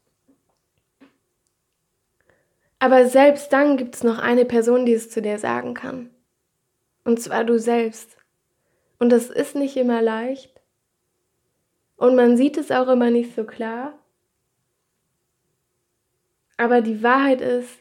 Aber 2.79 3.07
selbst 3.07 3.51
dann 3.51 3.77
gibt 3.77 3.96
es 3.96 4.03
noch 4.03 4.19
eine 4.19 4.46
Person, 4.46 4.86
die 4.86 4.93
es 4.93 5.10
zu 5.10 5.22
dir 5.22 5.39
sagen 5.39 5.74
kann. 5.74 6.10
Und 7.03 7.22
zwar 7.22 7.43
du 7.43 7.57
selbst. 7.57 8.17
Und 9.00 9.10
das 9.10 9.29
ist 9.29 9.55
nicht 9.55 9.77
immer 9.77 10.01
leicht. 10.01 10.62
Und 11.96 12.15
man 12.15 12.38
sieht 12.38 12.57
es 12.57 12.72
auch 12.72 12.88
immer 12.88 13.10
nicht 13.10 13.36
so 13.36 13.43
klar. 13.43 13.98
Aber 16.57 16.81
die 16.81 17.03
Wahrheit 17.03 17.41
ist, 17.41 17.79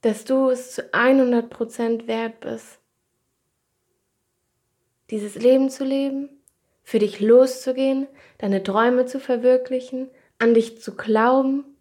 dass 0.00 0.24
du 0.24 0.50
es 0.50 0.72
zu 0.72 0.82
100% 0.92 2.06
wert 2.06 2.40
bist, 2.40 2.78
dieses 5.10 5.34
Leben 5.34 5.70
zu 5.70 5.84
leben, 5.84 6.28
für 6.82 6.98
dich 6.98 7.20
loszugehen, 7.20 8.06
deine 8.38 8.62
Träume 8.62 9.06
zu 9.06 9.20
verwirklichen, 9.20 10.08
an 10.38 10.54
dich 10.54 10.80
zu 10.80 10.96
glauben. 10.96 11.75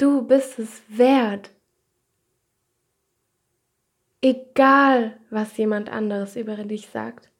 Du 0.00 0.22
bist 0.22 0.58
es 0.58 0.80
wert. 0.88 1.50
Egal, 4.22 5.20
was 5.28 5.54
jemand 5.58 5.90
anderes 5.90 6.36
über 6.36 6.56
dich 6.56 6.88
sagt. 6.88 7.30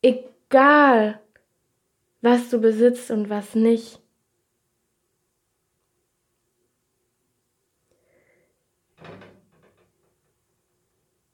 Egal, 0.00 1.20
was 2.22 2.48
du 2.48 2.58
besitzt 2.58 3.10
und 3.10 3.28
was 3.28 3.54
nicht. 3.54 4.00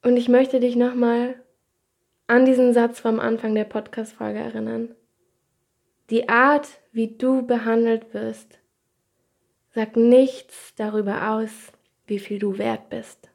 Und 0.02 0.16
ich 0.16 0.28
möchte 0.28 0.59
dich 0.59 0.75
nochmal 0.75 1.40
an 2.26 2.45
diesen 2.45 2.73
Satz 2.73 2.99
vom 2.99 3.21
Anfang 3.21 3.54
der 3.54 3.66
Podcast-Folge 3.66 4.40
erinnern. 4.40 4.97
Die 6.11 6.28
Art, 6.28 6.80
wie 6.90 7.07
du 7.16 7.47
behandelt 7.47 8.12
wirst, 8.12 8.60
sagt 9.75 9.97
nichts 9.97 10.75
darüber 10.77 11.31
aus, 11.31 11.50
wie 12.07 12.19
viel 12.19 12.39
du 12.39 12.59
wert 12.59 12.91
bist. 12.91 13.31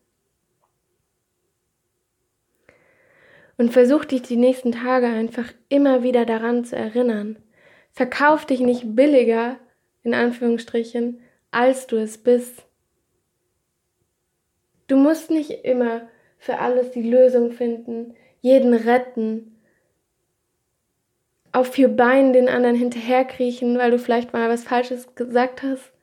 Und 3.57 3.71
versuch 3.71 4.03
dich 4.03 4.21
die 4.21 4.35
nächsten 4.35 4.73
Tage 4.73 5.07
einfach 5.07 5.53
immer 5.69 6.03
wieder 6.03 6.25
daran 6.25 6.65
zu 6.65 6.75
erinnern. 6.75 7.37
Verkauf 7.93 8.45
dich 8.45 8.59
nicht 8.59 8.95
billiger, 8.95 9.57
in 10.03 10.13
Anführungsstrichen, 10.13 11.21
als 11.51 11.87
du 11.87 11.95
es 11.95 12.17
bist. 12.17 12.65
Du 14.87 14.97
musst 14.97 15.31
nicht 15.31 15.63
immer 15.63 16.07
für 16.37 16.59
alles 16.59 16.91
die 16.91 17.09
Lösung 17.09 17.53
finden, 17.53 18.13
jeden 18.41 18.73
retten, 18.73 19.55
auf 21.53 21.71
vier 21.71 21.87
Beinen 21.87 22.33
den 22.33 22.49
anderen 22.49 22.75
hinterherkriechen, 22.75 23.77
weil 23.77 23.89
du 23.89 23.97
vielleicht 23.97 24.33
mal 24.33 24.49
was 24.49 24.65
Falsches 24.65 25.15
gesagt 25.15 25.63
hast. 25.63 25.94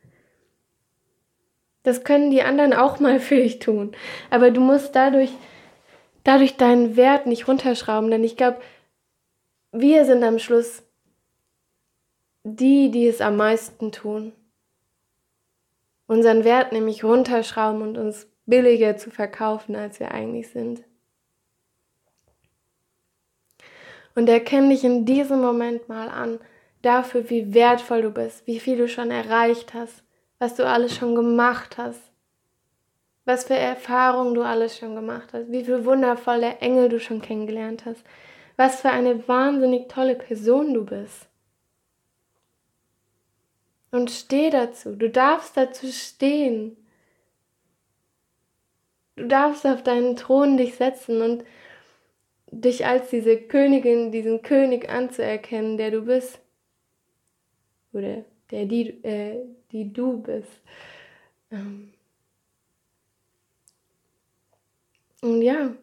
Das 1.83 2.05
können 2.05 2.31
die 2.31 2.43
anderen 2.43 2.73
auch 2.73 3.01
mal 3.01 3.19
für 3.19 3.37
dich 3.37 3.59
tun. 3.59 3.93
Aber 4.31 4.51
du 4.51 4.61
musst 4.61 4.95
dadurch, 4.95 5.31
dadurch 6.25 6.57
deinen 6.57 6.97
Wert 6.97 7.27
nicht 7.27 7.49
runterschrauben, 7.49 8.11
denn 8.11 8.25
ich 8.25 8.37
glaube, 8.37 8.61
wir 9.73 10.05
sind 10.05 10.23
am 10.23 10.39
Schluss 10.39 10.83
die, 12.45 12.91
die 12.91 13.07
es 13.07 13.21
am 13.21 13.37
meisten 13.37 13.93
tun. 13.93 14.33
Unseren 16.07 16.45
Wert 16.45 16.73
nämlich 16.73 17.05
runterschrauben 17.05 17.83
und 17.83 17.99
uns 17.99 18.29
billiger 18.47 18.97
zu 18.97 19.11
verkaufen, 19.11 19.77
als 19.77 20.01
wir 20.01 20.11
eigentlich 20.11 20.51
sind. 20.51 20.83
Und 24.15 24.29
erkenne 24.29 24.71
dich 24.71 24.85
in 24.85 25.07
diesem 25.07 25.41
Moment 25.41 25.89
mal 25.89 26.09
an, 26.09 26.39
dafür, 26.83 27.31
wie 27.31 27.55
wertvoll 27.55 28.03
du 28.03 28.11
bist, 28.11 28.47
wie 28.47 28.61
viel 28.61 28.77
du 28.77 28.89
schon 28.89 29.11
erreicht 29.11 29.73
hast, 29.73 30.03
was 30.43 30.57
du 30.57 30.67
alles 30.67 30.97
schon 30.97 31.15
gemacht 31.15 31.79
hast, 31.79 32.03
was 33.25 33.45
für 33.45 33.55
Erfahrungen 33.55 34.35
du 34.35 34.43
alles 34.43 34.77
schon 34.77 34.97
gemacht 34.97 35.29
hast, 35.33 35.53
wie 35.53 35.65
viel 35.65 35.85
wundervolle 35.85 36.57
Engel 36.57 36.89
du 36.89 36.99
schon 36.99 37.23
kennengelernt 37.23 37.87
hast, 37.87 38.03
was 38.57 38.81
für 38.81 38.91
eine 38.91 39.29
wahnsinnig 39.29 39.87
tolle 39.87 40.17
Person 40.17 40.75
du 40.75 40.85
bist. 40.85 41.29
Und 43.93 44.11
steh 44.11 44.51
dazu, 44.51 44.97
du 44.97 45.09
darfst 45.09 45.57
dazu 45.57 45.87
stehen. 45.87 46.77
Du 49.15 49.29
darfst 49.29 49.65
auf 49.65 49.85
deinen 49.85 50.17
Thron 50.17 50.57
dich 50.57 50.75
setzen 50.75 51.23
und 51.23 51.45
dich 52.51 52.85
als 52.85 53.11
diese 53.11 53.37
Königin, 53.37 54.11
diesen 54.11 54.43
König 54.43 54.89
anzuerkennen, 54.89 55.77
der 55.77 55.93
du 55.93 56.03
bist. 56.03 56.41
Oder 57.93 58.25
der 58.53 58.67
die, 58.67 59.03
äh, 59.05 59.45
die 59.73 59.93
du 59.93 60.23
bist. 60.23 60.61
Ähm 61.51 61.93
und 65.23 65.43
ja, 65.43 65.75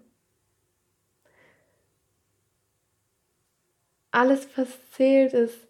alles, 4.12 4.48
was 4.56 4.68
zählt, 4.92 5.34
ist, 5.34 5.68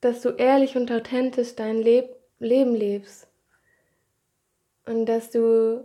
dass 0.00 0.22
du 0.22 0.30
ehrlich 0.30 0.76
und 0.76 0.90
authentisch 0.90 1.54
dein 1.54 1.80
Leb 1.82 2.16
Leben 2.38 2.74
lebst. 2.74 3.28
Und 4.86 5.04
dass 5.06 5.30
du 5.30 5.84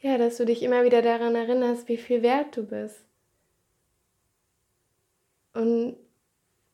ja, 0.00 0.18
dass 0.18 0.36
du 0.36 0.44
dich 0.44 0.62
immer 0.62 0.84
wieder 0.84 1.00
daran 1.00 1.34
erinnerst, 1.34 1.88
wie 1.88 1.96
viel 1.96 2.22
wert 2.22 2.56
du 2.58 2.64
bist. 2.64 3.02
Und 5.54 5.96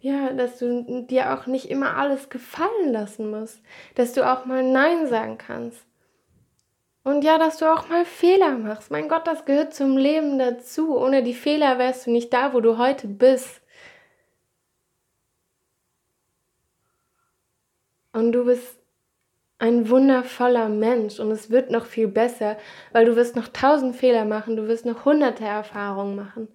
ja, 0.01 0.33
dass 0.33 0.59
du 0.59 1.05
dir 1.07 1.35
auch 1.35 1.47
nicht 1.47 1.71
immer 1.71 1.97
alles 1.97 2.29
gefallen 2.29 2.93
lassen 2.93 3.31
musst, 3.31 3.61
dass 3.95 4.13
du 4.13 4.31
auch 4.31 4.45
mal 4.45 4.63
Nein 4.63 5.07
sagen 5.07 5.39
kannst. 5.39 5.85
Und 7.03 7.23
ja, 7.25 7.39
dass 7.39 7.59
du 7.59 7.73
auch 7.73 7.89
mal 7.89 8.05
Fehler 8.05 8.59
machst. 8.59 8.91
Mein 8.91 9.09
Gott, 9.09 9.27
das 9.27 9.45
gehört 9.47 9.75
zum 9.75 9.97
Leben 9.97 10.39
dazu. 10.39 10.99
Ohne 10.99 11.23
die 11.23 11.35
Fehler 11.35 11.79
wärst 11.79 12.07
du 12.07 12.11
nicht 12.11 12.33
da, 12.33 12.53
wo 12.53 12.61
du 12.61 12.77
heute 12.77 13.09
bist. 13.09 13.63
Und 18.13 18.33
du 18.33 18.45
bist 18.45 18.79
ein 19.59 19.89
wundervoller 19.89 20.69
Mensch 20.69 21.21
und 21.21 21.31
es 21.31 21.51
wird 21.51 21.71
noch 21.71 21.85
viel 21.85 22.09
besser, 22.09 22.57
weil 22.93 23.05
du 23.05 23.15
wirst 23.15 23.37
noch 23.37 23.49
tausend 23.49 23.95
Fehler 23.95 24.25
machen, 24.25 24.57
du 24.57 24.67
wirst 24.67 24.87
noch 24.87 25.05
hunderte 25.05 25.45
Erfahrungen 25.45 26.17
machen. 26.17 26.49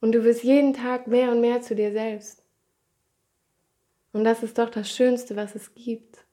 Und 0.00 0.12
du 0.12 0.24
wirst 0.24 0.44
jeden 0.44 0.74
Tag 0.74 1.06
mehr 1.06 1.30
und 1.32 1.40
mehr 1.40 1.60
zu 1.60 1.74
dir 1.74 1.92
selbst. 1.92 2.42
Und 4.12 4.24
das 4.24 4.42
ist 4.42 4.58
doch 4.58 4.70
das 4.70 4.90
Schönste, 4.90 5.36
was 5.36 5.54
es 5.54 5.74
gibt. 5.74 6.24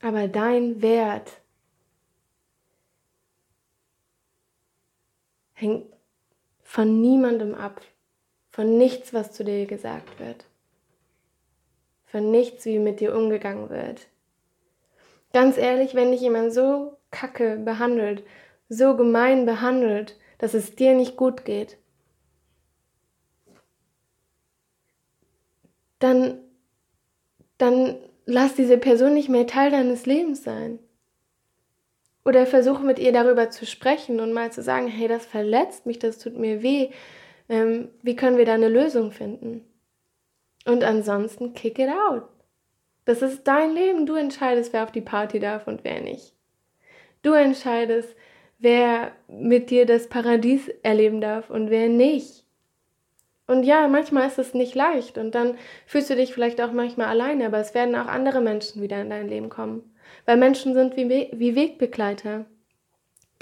Aber 0.00 0.28
dein 0.28 0.82
Wert 0.82 1.40
hängt 5.54 5.86
von 6.62 7.00
niemandem 7.00 7.54
ab. 7.54 7.80
Von 8.50 8.78
nichts, 8.78 9.12
was 9.12 9.32
zu 9.32 9.44
dir 9.44 9.66
gesagt 9.66 10.18
wird. 10.18 10.46
Von 12.06 12.30
nichts, 12.30 12.64
wie 12.64 12.78
mit 12.78 13.00
dir 13.00 13.14
umgegangen 13.14 13.68
wird. 13.68 14.08
Ganz 15.32 15.58
ehrlich, 15.58 15.94
wenn 15.94 16.12
dich 16.12 16.20
jemand 16.20 16.54
so 16.54 16.95
kacke 17.16 17.56
behandelt, 17.56 18.24
so 18.68 18.96
gemein 18.96 19.46
behandelt, 19.46 20.18
dass 20.38 20.54
es 20.54 20.74
dir 20.76 20.94
nicht 20.94 21.16
gut 21.16 21.44
geht, 21.44 21.78
dann, 25.98 26.38
dann 27.56 27.96
lass 28.26 28.54
diese 28.54 28.76
Person 28.76 29.14
nicht 29.14 29.30
mehr 29.30 29.46
Teil 29.46 29.70
deines 29.70 30.04
Lebens 30.04 30.44
sein. 30.44 30.78
Oder 32.24 32.44
versuche 32.44 32.84
mit 32.84 32.98
ihr 32.98 33.12
darüber 33.12 33.50
zu 33.50 33.64
sprechen 33.66 34.20
und 34.20 34.32
mal 34.32 34.52
zu 34.52 34.62
sagen, 34.62 34.88
hey, 34.88 35.08
das 35.08 35.24
verletzt 35.24 35.86
mich, 35.86 35.98
das 35.98 36.18
tut 36.18 36.36
mir 36.36 36.62
weh, 36.62 36.90
ähm, 37.48 37.88
wie 38.02 38.16
können 38.16 38.36
wir 38.36 38.44
da 38.44 38.54
eine 38.54 38.68
Lösung 38.68 39.12
finden? 39.12 39.64
Und 40.66 40.82
ansonsten 40.84 41.54
kick 41.54 41.78
it 41.78 41.88
out. 41.88 42.24
Das 43.04 43.22
ist 43.22 43.44
dein 43.44 43.72
Leben. 43.72 44.04
Du 44.04 44.16
entscheidest, 44.16 44.72
wer 44.72 44.82
auf 44.82 44.90
die 44.90 45.00
Party 45.00 45.38
darf 45.38 45.68
und 45.68 45.84
wer 45.84 46.00
nicht. 46.00 46.35
Du 47.26 47.32
entscheidest, 47.32 48.14
wer 48.60 49.10
mit 49.26 49.70
dir 49.70 49.84
das 49.84 50.08
Paradies 50.08 50.68
erleben 50.84 51.20
darf 51.20 51.50
und 51.50 51.70
wer 51.70 51.88
nicht. 51.88 52.44
Und 53.48 53.64
ja, 53.64 53.88
manchmal 53.88 54.28
ist 54.28 54.38
es 54.38 54.54
nicht 54.54 54.76
leicht 54.76 55.18
und 55.18 55.34
dann 55.34 55.56
fühlst 55.86 56.08
du 56.08 56.14
dich 56.14 56.32
vielleicht 56.32 56.60
auch 56.60 56.70
manchmal 56.70 57.08
alleine, 57.08 57.46
aber 57.46 57.58
es 57.58 57.74
werden 57.74 57.96
auch 57.96 58.06
andere 58.06 58.40
Menschen 58.40 58.80
wieder 58.80 59.00
in 59.00 59.10
dein 59.10 59.26
Leben 59.26 59.48
kommen. 59.48 59.92
Weil 60.24 60.36
Menschen 60.36 60.72
sind 60.74 60.96
wie, 60.96 61.08
We 61.08 61.30
wie 61.32 61.56
Wegbegleiter. 61.56 62.44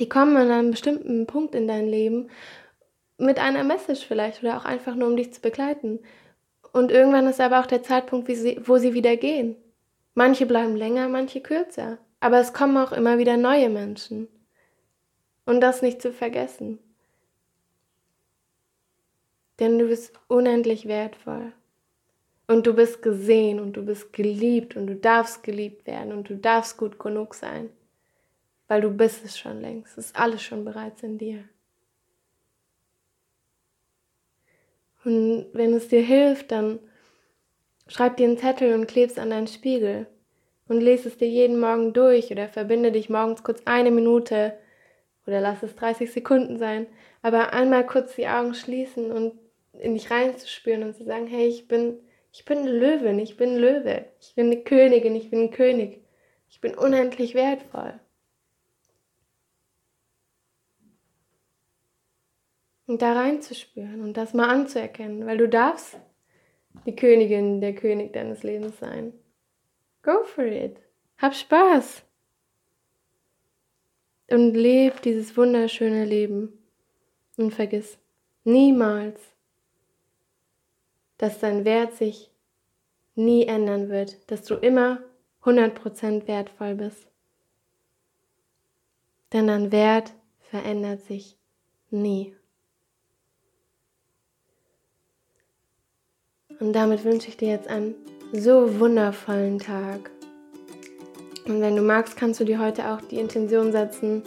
Die 0.00 0.08
kommen 0.08 0.38
an 0.38 0.50
einem 0.50 0.70
bestimmten 0.70 1.26
Punkt 1.26 1.54
in 1.54 1.68
dein 1.68 1.86
Leben 1.86 2.30
mit 3.18 3.38
einer 3.38 3.64
Message 3.64 4.06
vielleicht 4.06 4.42
oder 4.42 4.56
auch 4.56 4.64
einfach 4.64 4.94
nur, 4.94 5.08
um 5.08 5.16
dich 5.18 5.34
zu 5.34 5.42
begleiten. 5.42 5.98
Und 6.72 6.90
irgendwann 6.90 7.26
ist 7.26 7.38
aber 7.38 7.60
auch 7.60 7.66
der 7.66 7.82
Zeitpunkt, 7.82 8.28
sie, 8.28 8.62
wo 8.64 8.78
sie 8.78 8.94
wieder 8.94 9.18
gehen. 9.18 9.56
Manche 10.14 10.46
bleiben 10.46 10.74
länger, 10.74 11.06
manche 11.08 11.42
kürzer. 11.42 11.98
Aber 12.24 12.40
es 12.40 12.54
kommen 12.54 12.78
auch 12.78 12.92
immer 12.92 13.18
wieder 13.18 13.36
neue 13.36 13.68
Menschen. 13.68 14.28
Und 15.44 15.60
das 15.60 15.82
nicht 15.82 16.00
zu 16.00 16.10
vergessen. 16.10 16.78
Denn 19.60 19.78
du 19.78 19.88
bist 19.88 20.18
unendlich 20.26 20.88
wertvoll. 20.88 21.52
Und 22.46 22.66
du 22.66 22.72
bist 22.72 23.02
gesehen 23.02 23.60
und 23.60 23.74
du 23.74 23.84
bist 23.84 24.14
geliebt 24.14 24.74
und 24.74 24.86
du 24.86 24.96
darfst 24.96 25.42
geliebt 25.42 25.86
werden 25.86 26.14
und 26.14 26.30
du 26.30 26.38
darfst 26.38 26.78
gut 26.78 26.98
genug 26.98 27.34
sein. 27.34 27.68
Weil 28.68 28.80
du 28.80 28.88
bist 28.88 29.22
es 29.22 29.38
schon 29.38 29.60
längst. 29.60 29.98
Es 29.98 30.06
ist 30.06 30.16
alles 30.16 30.42
schon 30.42 30.64
bereits 30.64 31.02
in 31.02 31.18
dir. 31.18 31.44
Und 35.04 35.48
wenn 35.52 35.74
es 35.74 35.88
dir 35.88 36.00
hilft, 36.00 36.52
dann 36.52 36.78
schreib 37.86 38.16
dir 38.16 38.28
einen 38.28 38.38
Zettel 38.38 38.72
und 38.72 38.86
klebst 38.86 39.18
an 39.18 39.28
deinen 39.28 39.46
Spiegel 39.46 40.06
und 40.68 40.80
lese 40.80 41.08
es 41.08 41.16
dir 41.16 41.28
jeden 41.28 41.60
Morgen 41.60 41.92
durch 41.92 42.30
oder 42.30 42.48
verbinde 42.48 42.92
dich 42.92 43.10
morgens 43.10 43.42
kurz 43.42 43.62
eine 43.64 43.90
Minute 43.90 44.54
oder 45.26 45.40
lass 45.40 45.62
es 45.62 45.74
30 45.76 46.12
Sekunden 46.12 46.58
sein, 46.58 46.86
aber 47.22 47.52
einmal 47.52 47.86
kurz 47.86 48.14
die 48.14 48.28
Augen 48.28 48.54
schließen 48.54 49.10
und 49.10 49.38
in 49.72 49.94
dich 49.94 50.10
reinzuspüren 50.10 50.82
und 50.82 50.94
zu 50.94 51.04
sagen, 51.04 51.26
hey, 51.26 51.46
ich 51.48 51.66
bin, 51.68 51.98
ich 52.32 52.44
bin 52.44 52.58
eine 52.58 52.72
Löwin, 52.72 53.18
ich 53.18 53.36
bin 53.36 53.56
Löwe, 53.56 54.04
ich 54.20 54.34
bin 54.34 54.46
eine 54.46 54.62
Königin, 54.62 55.16
ich 55.16 55.30
bin 55.30 55.42
ein 55.42 55.50
König, 55.50 56.00
ich 56.48 56.60
bin 56.60 56.74
unendlich 56.74 57.34
wertvoll. 57.34 57.98
Und 62.86 63.00
da 63.00 63.14
reinzuspüren 63.14 64.02
und 64.02 64.16
das 64.16 64.34
mal 64.34 64.48
anzuerkennen, 64.50 65.26
weil 65.26 65.38
du 65.38 65.48
darfst, 65.48 65.96
die 66.86 66.94
Königin, 66.94 67.60
der 67.60 67.74
König 67.74 68.12
deines 68.12 68.42
Lebens 68.42 68.78
sein. 68.78 69.14
Go 70.04 70.22
for 70.24 70.44
it. 70.44 70.78
Hab 71.18 71.34
Spaß. 71.34 72.02
Und 74.28 74.54
leb 74.54 75.00
dieses 75.02 75.36
wunderschöne 75.36 76.04
Leben. 76.04 76.52
Und 77.36 77.52
vergiss 77.52 77.98
niemals, 78.44 79.20
dass 81.18 81.40
dein 81.40 81.64
Wert 81.64 81.94
sich 81.94 82.30
nie 83.14 83.46
ändern 83.46 83.88
wird, 83.88 84.30
dass 84.30 84.44
du 84.44 84.54
immer 84.54 85.02
100% 85.42 86.26
wertvoll 86.26 86.74
bist. 86.74 87.06
Denn 89.32 89.46
dein 89.46 89.72
Wert 89.72 90.14
verändert 90.50 91.02
sich 91.02 91.36
nie. 91.90 92.36
Und 96.60 96.72
damit 96.72 97.04
wünsche 97.04 97.28
ich 97.28 97.36
dir 97.36 97.48
jetzt 97.48 97.68
einen 97.68 97.94
so 98.36 98.80
wundervollen 98.80 99.60
Tag. 99.60 100.10
Und 101.46 101.60
wenn 101.60 101.76
du 101.76 101.82
magst, 101.82 102.16
kannst 102.16 102.40
du 102.40 102.44
dir 102.44 102.58
heute 102.58 102.90
auch 102.90 103.00
die 103.00 103.18
Intention 103.18 103.70
setzen, 103.70 104.22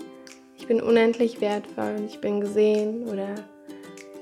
ich 0.57 0.65
bin 0.65 0.81
unendlich 0.81 1.39
wertvoll 1.39 1.95
ich 2.07 2.19
bin 2.19 2.41
gesehen 2.41 3.07
oder 3.07 3.35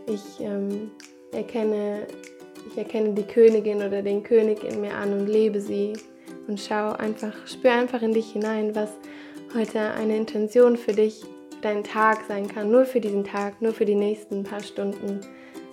ich 0.08 0.40
ähm, 0.40 0.92
erkenne, 1.32 2.08
ich 2.70 2.78
erkenne 2.78 3.14
die 3.14 3.24
Königin 3.24 3.78
oder 3.78 4.02
den 4.02 4.24
König 4.24 4.64
in 4.64 4.82
mir 4.82 4.96
an 4.96 5.14
und 5.14 5.28
lebe 5.28 5.62
sie 5.62 5.94
und 6.48 6.60
schau 6.60 6.92
einfach, 6.94 7.34
spür 7.48 7.72
einfach 7.72 8.02
in 8.02 8.14
dich 8.14 8.32
hinein, 8.32 8.76
was 8.76 8.90
heute 9.56 9.80
eine 9.80 10.18
Intention 10.18 10.78
für 10.78 10.94
dich, 10.94 11.22
für 11.22 11.62
deinen 11.62 11.84
Tag 11.84 12.26
sein 12.28 12.48
kann, 12.48 12.72
nur 12.72 12.86
für 12.86 13.00
diesen 13.00 13.24
Tag, 13.24 13.62
nur 13.62 13.72
für 13.72 13.86
die 13.86 13.96
nächsten 13.96 14.44
paar 14.44 14.62
Stunden. 14.62 15.22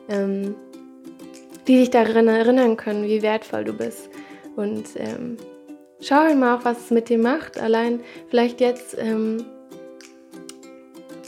Ähm, 0.09 0.55
die 1.67 1.77
dich 1.77 1.91
daran 1.91 2.29
erinnern 2.29 2.77
können, 2.77 3.05
wie 3.05 3.23
wertvoll 3.23 3.65
du 3.65 3.73
bist. 3.73 4.11
Und 4.57 4.85
ähm, 4.97 5.37
schau 6.01 6.17
halt 6.17 6.39
mal 6.39 6.57
auch, 6.57 6.65
was 6.65 6.79
es 6.85 6.91
mit 6.91 7.09
dir 7.09 7.19
macht. 7.19 7.59
Allein 7.59 8.01
vielleicht 8.29 8.61
jetzt, 8.61 8.97
ähm, 8.99 9.45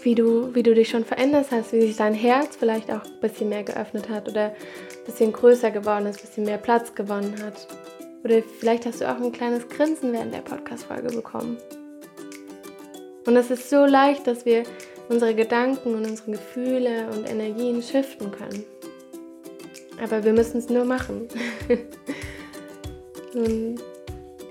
wie, 0.02 0.14
du, 0.14 0.54
wie 0.54 0.62
du 0.62 0.74
dich 0.74 0.90
schon 0.90 1.04
verändert 1.04 1.46
hast, 1.50 1.72
wie 1.72 1.80
sich 1.80 1.96
dein 1.96 2.14
Herz 2.14 2.56
vielleicht 2.56 2.90
auch 2.90 3.04
ein 3.04 3.20
bisschen 3.20 3.48
mehr 3.48 3.62
geöffnet 3.62 4.08
hat 4.08 4.28
oder 4.28 4.46
ein 4.46 5.04
bisschen 5.06 5.32
größer 5.32 5.70
geworden 5.70 6.06
ist, 6.06 6.18
ein 6.18 6.26
bisschen 6.26 6.44
mehr 6.44 6.58
Platz 6.58 6.94
gewonnen 6.94 7.34
hat. 7.42 7.66
Oder 8.24 8.42
vielleicht 8.58 8.86
hast 8.86 9.00
du 9.00 9.10
auch 9.10 9.20
ein 9.20 9.32
kleines 9.32 9.68
Grinsen 9.68 10.12
während 10.12 10.34
der 10.34 10.40
Podcast-Folge 10.40 11.14
bekommen. 11.14 11.58
Und 13.26 13.36
es 13.36 13.50
ist 13.50 13.70
so 13.70 13.84
leicht, 13.84 14.26
dass 14.26 14.44
wir 14.44 14.64
unsere 15.08 15.34
Gedanken 15.34 15.94
und 15.94 16.06
unsere 16.06 16.32
Gefühle 16.32 17.08
und 17.14 17.28
Energien 17.28 17.82
shiften 17.82 18.30
können. 18.30 18.64
Aber 20.04 20.22
wir 20.22 20.34
müssen 20.34 20.58
es 20.58 20.68
nur 20.68 20.84
machen. 20.84 21.28
Und 23.34 23.80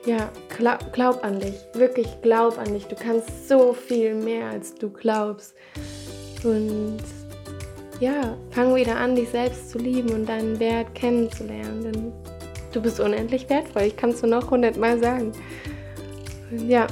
ja, 0.05 0.29
glaub, 0.57 0.91
glaub 0.91 1.23
an 1.23 1.39
dich. 1.39 1.55
Wirklich 1.73 2.07
glaub 2.21 2.57
an 2.57 2.73
dich. 2.73 2.85
Du 2.85 2.95
kannst 2.95 3.47
so 3.47 3.71
viel 3.71 4.15
mehr, 4.15 4.49
als 4.49 4.73
du 4.73 4.89
glaubst. 4.89 5.53
Und 6.43 6.97
ja, 7.99 8.35
fang 8.51 8.75
wieder 8.75 8.97
an, 8.97 9.15
dich 9.15 9.29
selbst 9.29 9.69
zu 9.69 9.77
lieben 9.77 10.09
und 10.09 10.27
deinen 10.27 10.59
Wert 10.59 10.93
kennenzulernen. 10.95 11.83
Denn 11.83 12.11
du 12.73 12.81
bist 12.81 12.99
unendlich 12.99 13.49
wertvoll. 13.49 13.83
Ich 13.83 13.95
kann 13.95 14.09
es 14.09 14.21
nur 14.21 14.31
noch 14.31 14.49
hundertmal 14.49 14.99
sagen. 14.99 15.31
Und 16.51 16.67
ja, 16.67 16.87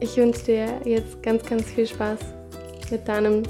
ich 0.00 0.16
wünsche 0.16 0.44
dir 0.44 0.80
jetzt 0.84 1.22
ganz, 1.22 1.44
ganz 1.46 1.64
viel 1.64 1.86
Spaß 1.86 2.18
mit 2.90 3.08
deinem 3.08 3.44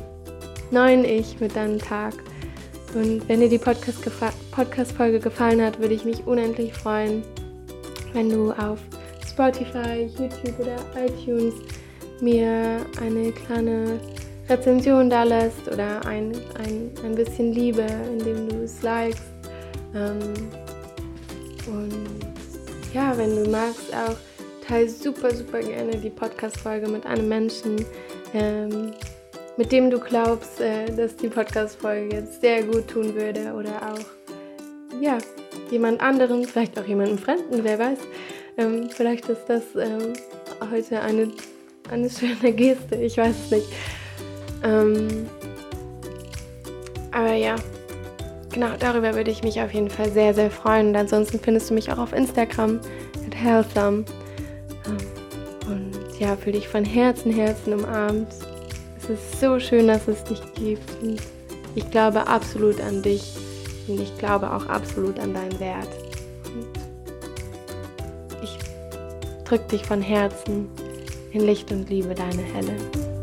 neuen 0.71 1.05
Ich, 1.05 1.41
mit 1.41 1.57
deinem 1.57 1.79
Tag. 1.79 2.15
Und 2.95 3.29
wenn 3.29 3.41
dir 3.41 3.49
die 3.49 3.59
Podcast-Folge 3.59 5.19
gefallen 5.19 5.61
hat, 5.61 5.81
würde 5.81 5.95
ich 5.95 6.05
mich 6.05 6.27
unendlich 6.27 6.73
freuen, 6.73 7.23
wenn 8.13 8.31
du 8.31 8.53
auf 8.53 8.79
Spotify, 9.29 10.09
YouTube 10.17 10.61
oder 10.61 10.77
iTunes 10.97 11.55
mir 12.21 12.87
eine 13.01 13.33
kleine 13.33 13.99
Rezension 14.49 15.11
da 15.11 15.25
lässt 15.25 15.67
oder 15.67 16.05
ein, 16.07 16.33
ein, 16.59 16.91
ein 17.05 17.15
bisschen 17.15 17.53
Liebe, 17.53 17.87
indem 18.13 18.49
du 18.49 18.63
es 18.65 18.83
likest. 18.83 19.23
Ähm, 19.95 20.19
und 21.67 22.25
ja, 22.93 23.17
wenn 23.17 23.43
du 23.43 23.51
magst, 23.51 23.93
auch 23.93 24.17
teile 24.67 24.89
super, 24.89 25.35
super 25.35 25.61
gerne 25.61 25.97
die 25.97 26.11
Podcast-Folge 26.11 26.89
mit 26.89 27.05
einem 27.07 27.29
Menschen, 27.29 27.85
ähm, 28.33 28.93
mit 29.57 29.73
dem 29.73 29.91
du 29.91 29.99
glaubst, 29.99 30.61
äh, 30.61 30.87
dass 30.87 31.17
die 31.17 31.29
Podcast-Folge 31.29 32.17
jetzt 32.17 32.41
sehr 32.41 32.63
gut 32.65 32.89
tun 32.89 33.15
würde 33.15 33.53
oder 33.55 33.93
auch, 33.93 35.01
ja, 35.01 35.19
jemand 35.71 36.01
anderen, 36.01 36.45
vielleicht 36.45 36.79
auch 36.79 36.87
jemandem 36.87 37.19
Fremden, 37.19 37.63
wer 37.63 37.79
weiß. 37.79 37.99
Ähm, 38.57 38.89
vielleicht 38.91 39.29
ist 39.29 39.45
das 39.49 39.63
ähm, 39.77 40.13
heute 40.71 41.01
eine, 41.01 41.31
eine 41.91 42.11
schöne 42.11 42.53
Geste, 42.53 42.97
ich 42.97 43.17
weiß 43.17 43.35
es 43.45 43.51
nicht. 43.51 43.69
Ähm, 44.63 45.29
aber 47.11 47.35
ja, 47.35 47.57
genau, 48.53 48.71
darüber 48.79 49.15
würde 49.15 49.31
ich 49.31 49.43
mich 49.43 49.61
auf 49.61 49.73
jeden 49.73 49.91
Fall 49.91 50.11
sehr, 50.11 50.35
sehr 50.35 50.51
freuen. 50.51 50.89
Und 50.89 50.97
ansonsten 50.97 51.39
findest 51.39 51.71
du 51.71 51.75
mich 51.75 51.93
auch 51.93 51.99
auf 51.99 52.13
Instagram 52.13 52.81
at 53.27 53.35
healthum. 53.35 54.05
Und 55.67 56.19
ja, 56.19 56.37
fühle 56.37 56.59
dich 56.59 56.69
von 56.69 56.85
Herzen, 56.85 57.33
Herzen 57.33 57.75
umarmt. 57.75 58.29
Es 59.05 59.11
ist 59.11 59.41
so 59.41 59.61
schön, 59.61 59.89
dass 59.89 60.09
es 60.09 60.25
dich 60.25 60.41
gibt. 60.55 61.03
Und 61.03 61.21
ich 61.75 61.91
glaube 61.91 62.27
absolut 62.27 62.81
an 62.81 63.03
dich. 63.03 63.35
Und 63.87 64.01
ich 64.01 64.17
glaube 64.17 64.51
auch 64.51 64.65
absolut 64.67 65.19
an 65.19 65.35
deinen 65.35 65.61
Wert. 65.61 65.91
Und 66.47 66.67
ich 68.43 68.57
drücke 69.45 69.69
dich 69.69 69.85
von 69.85 70.01
Herzen 70.01 70.71
in 71.33 71.43
Licht 71.43 71.71
und 71.71 71.91
Liebe, 71.91 72.15
deine 72.15 72.43
Helle. 72.43 73.14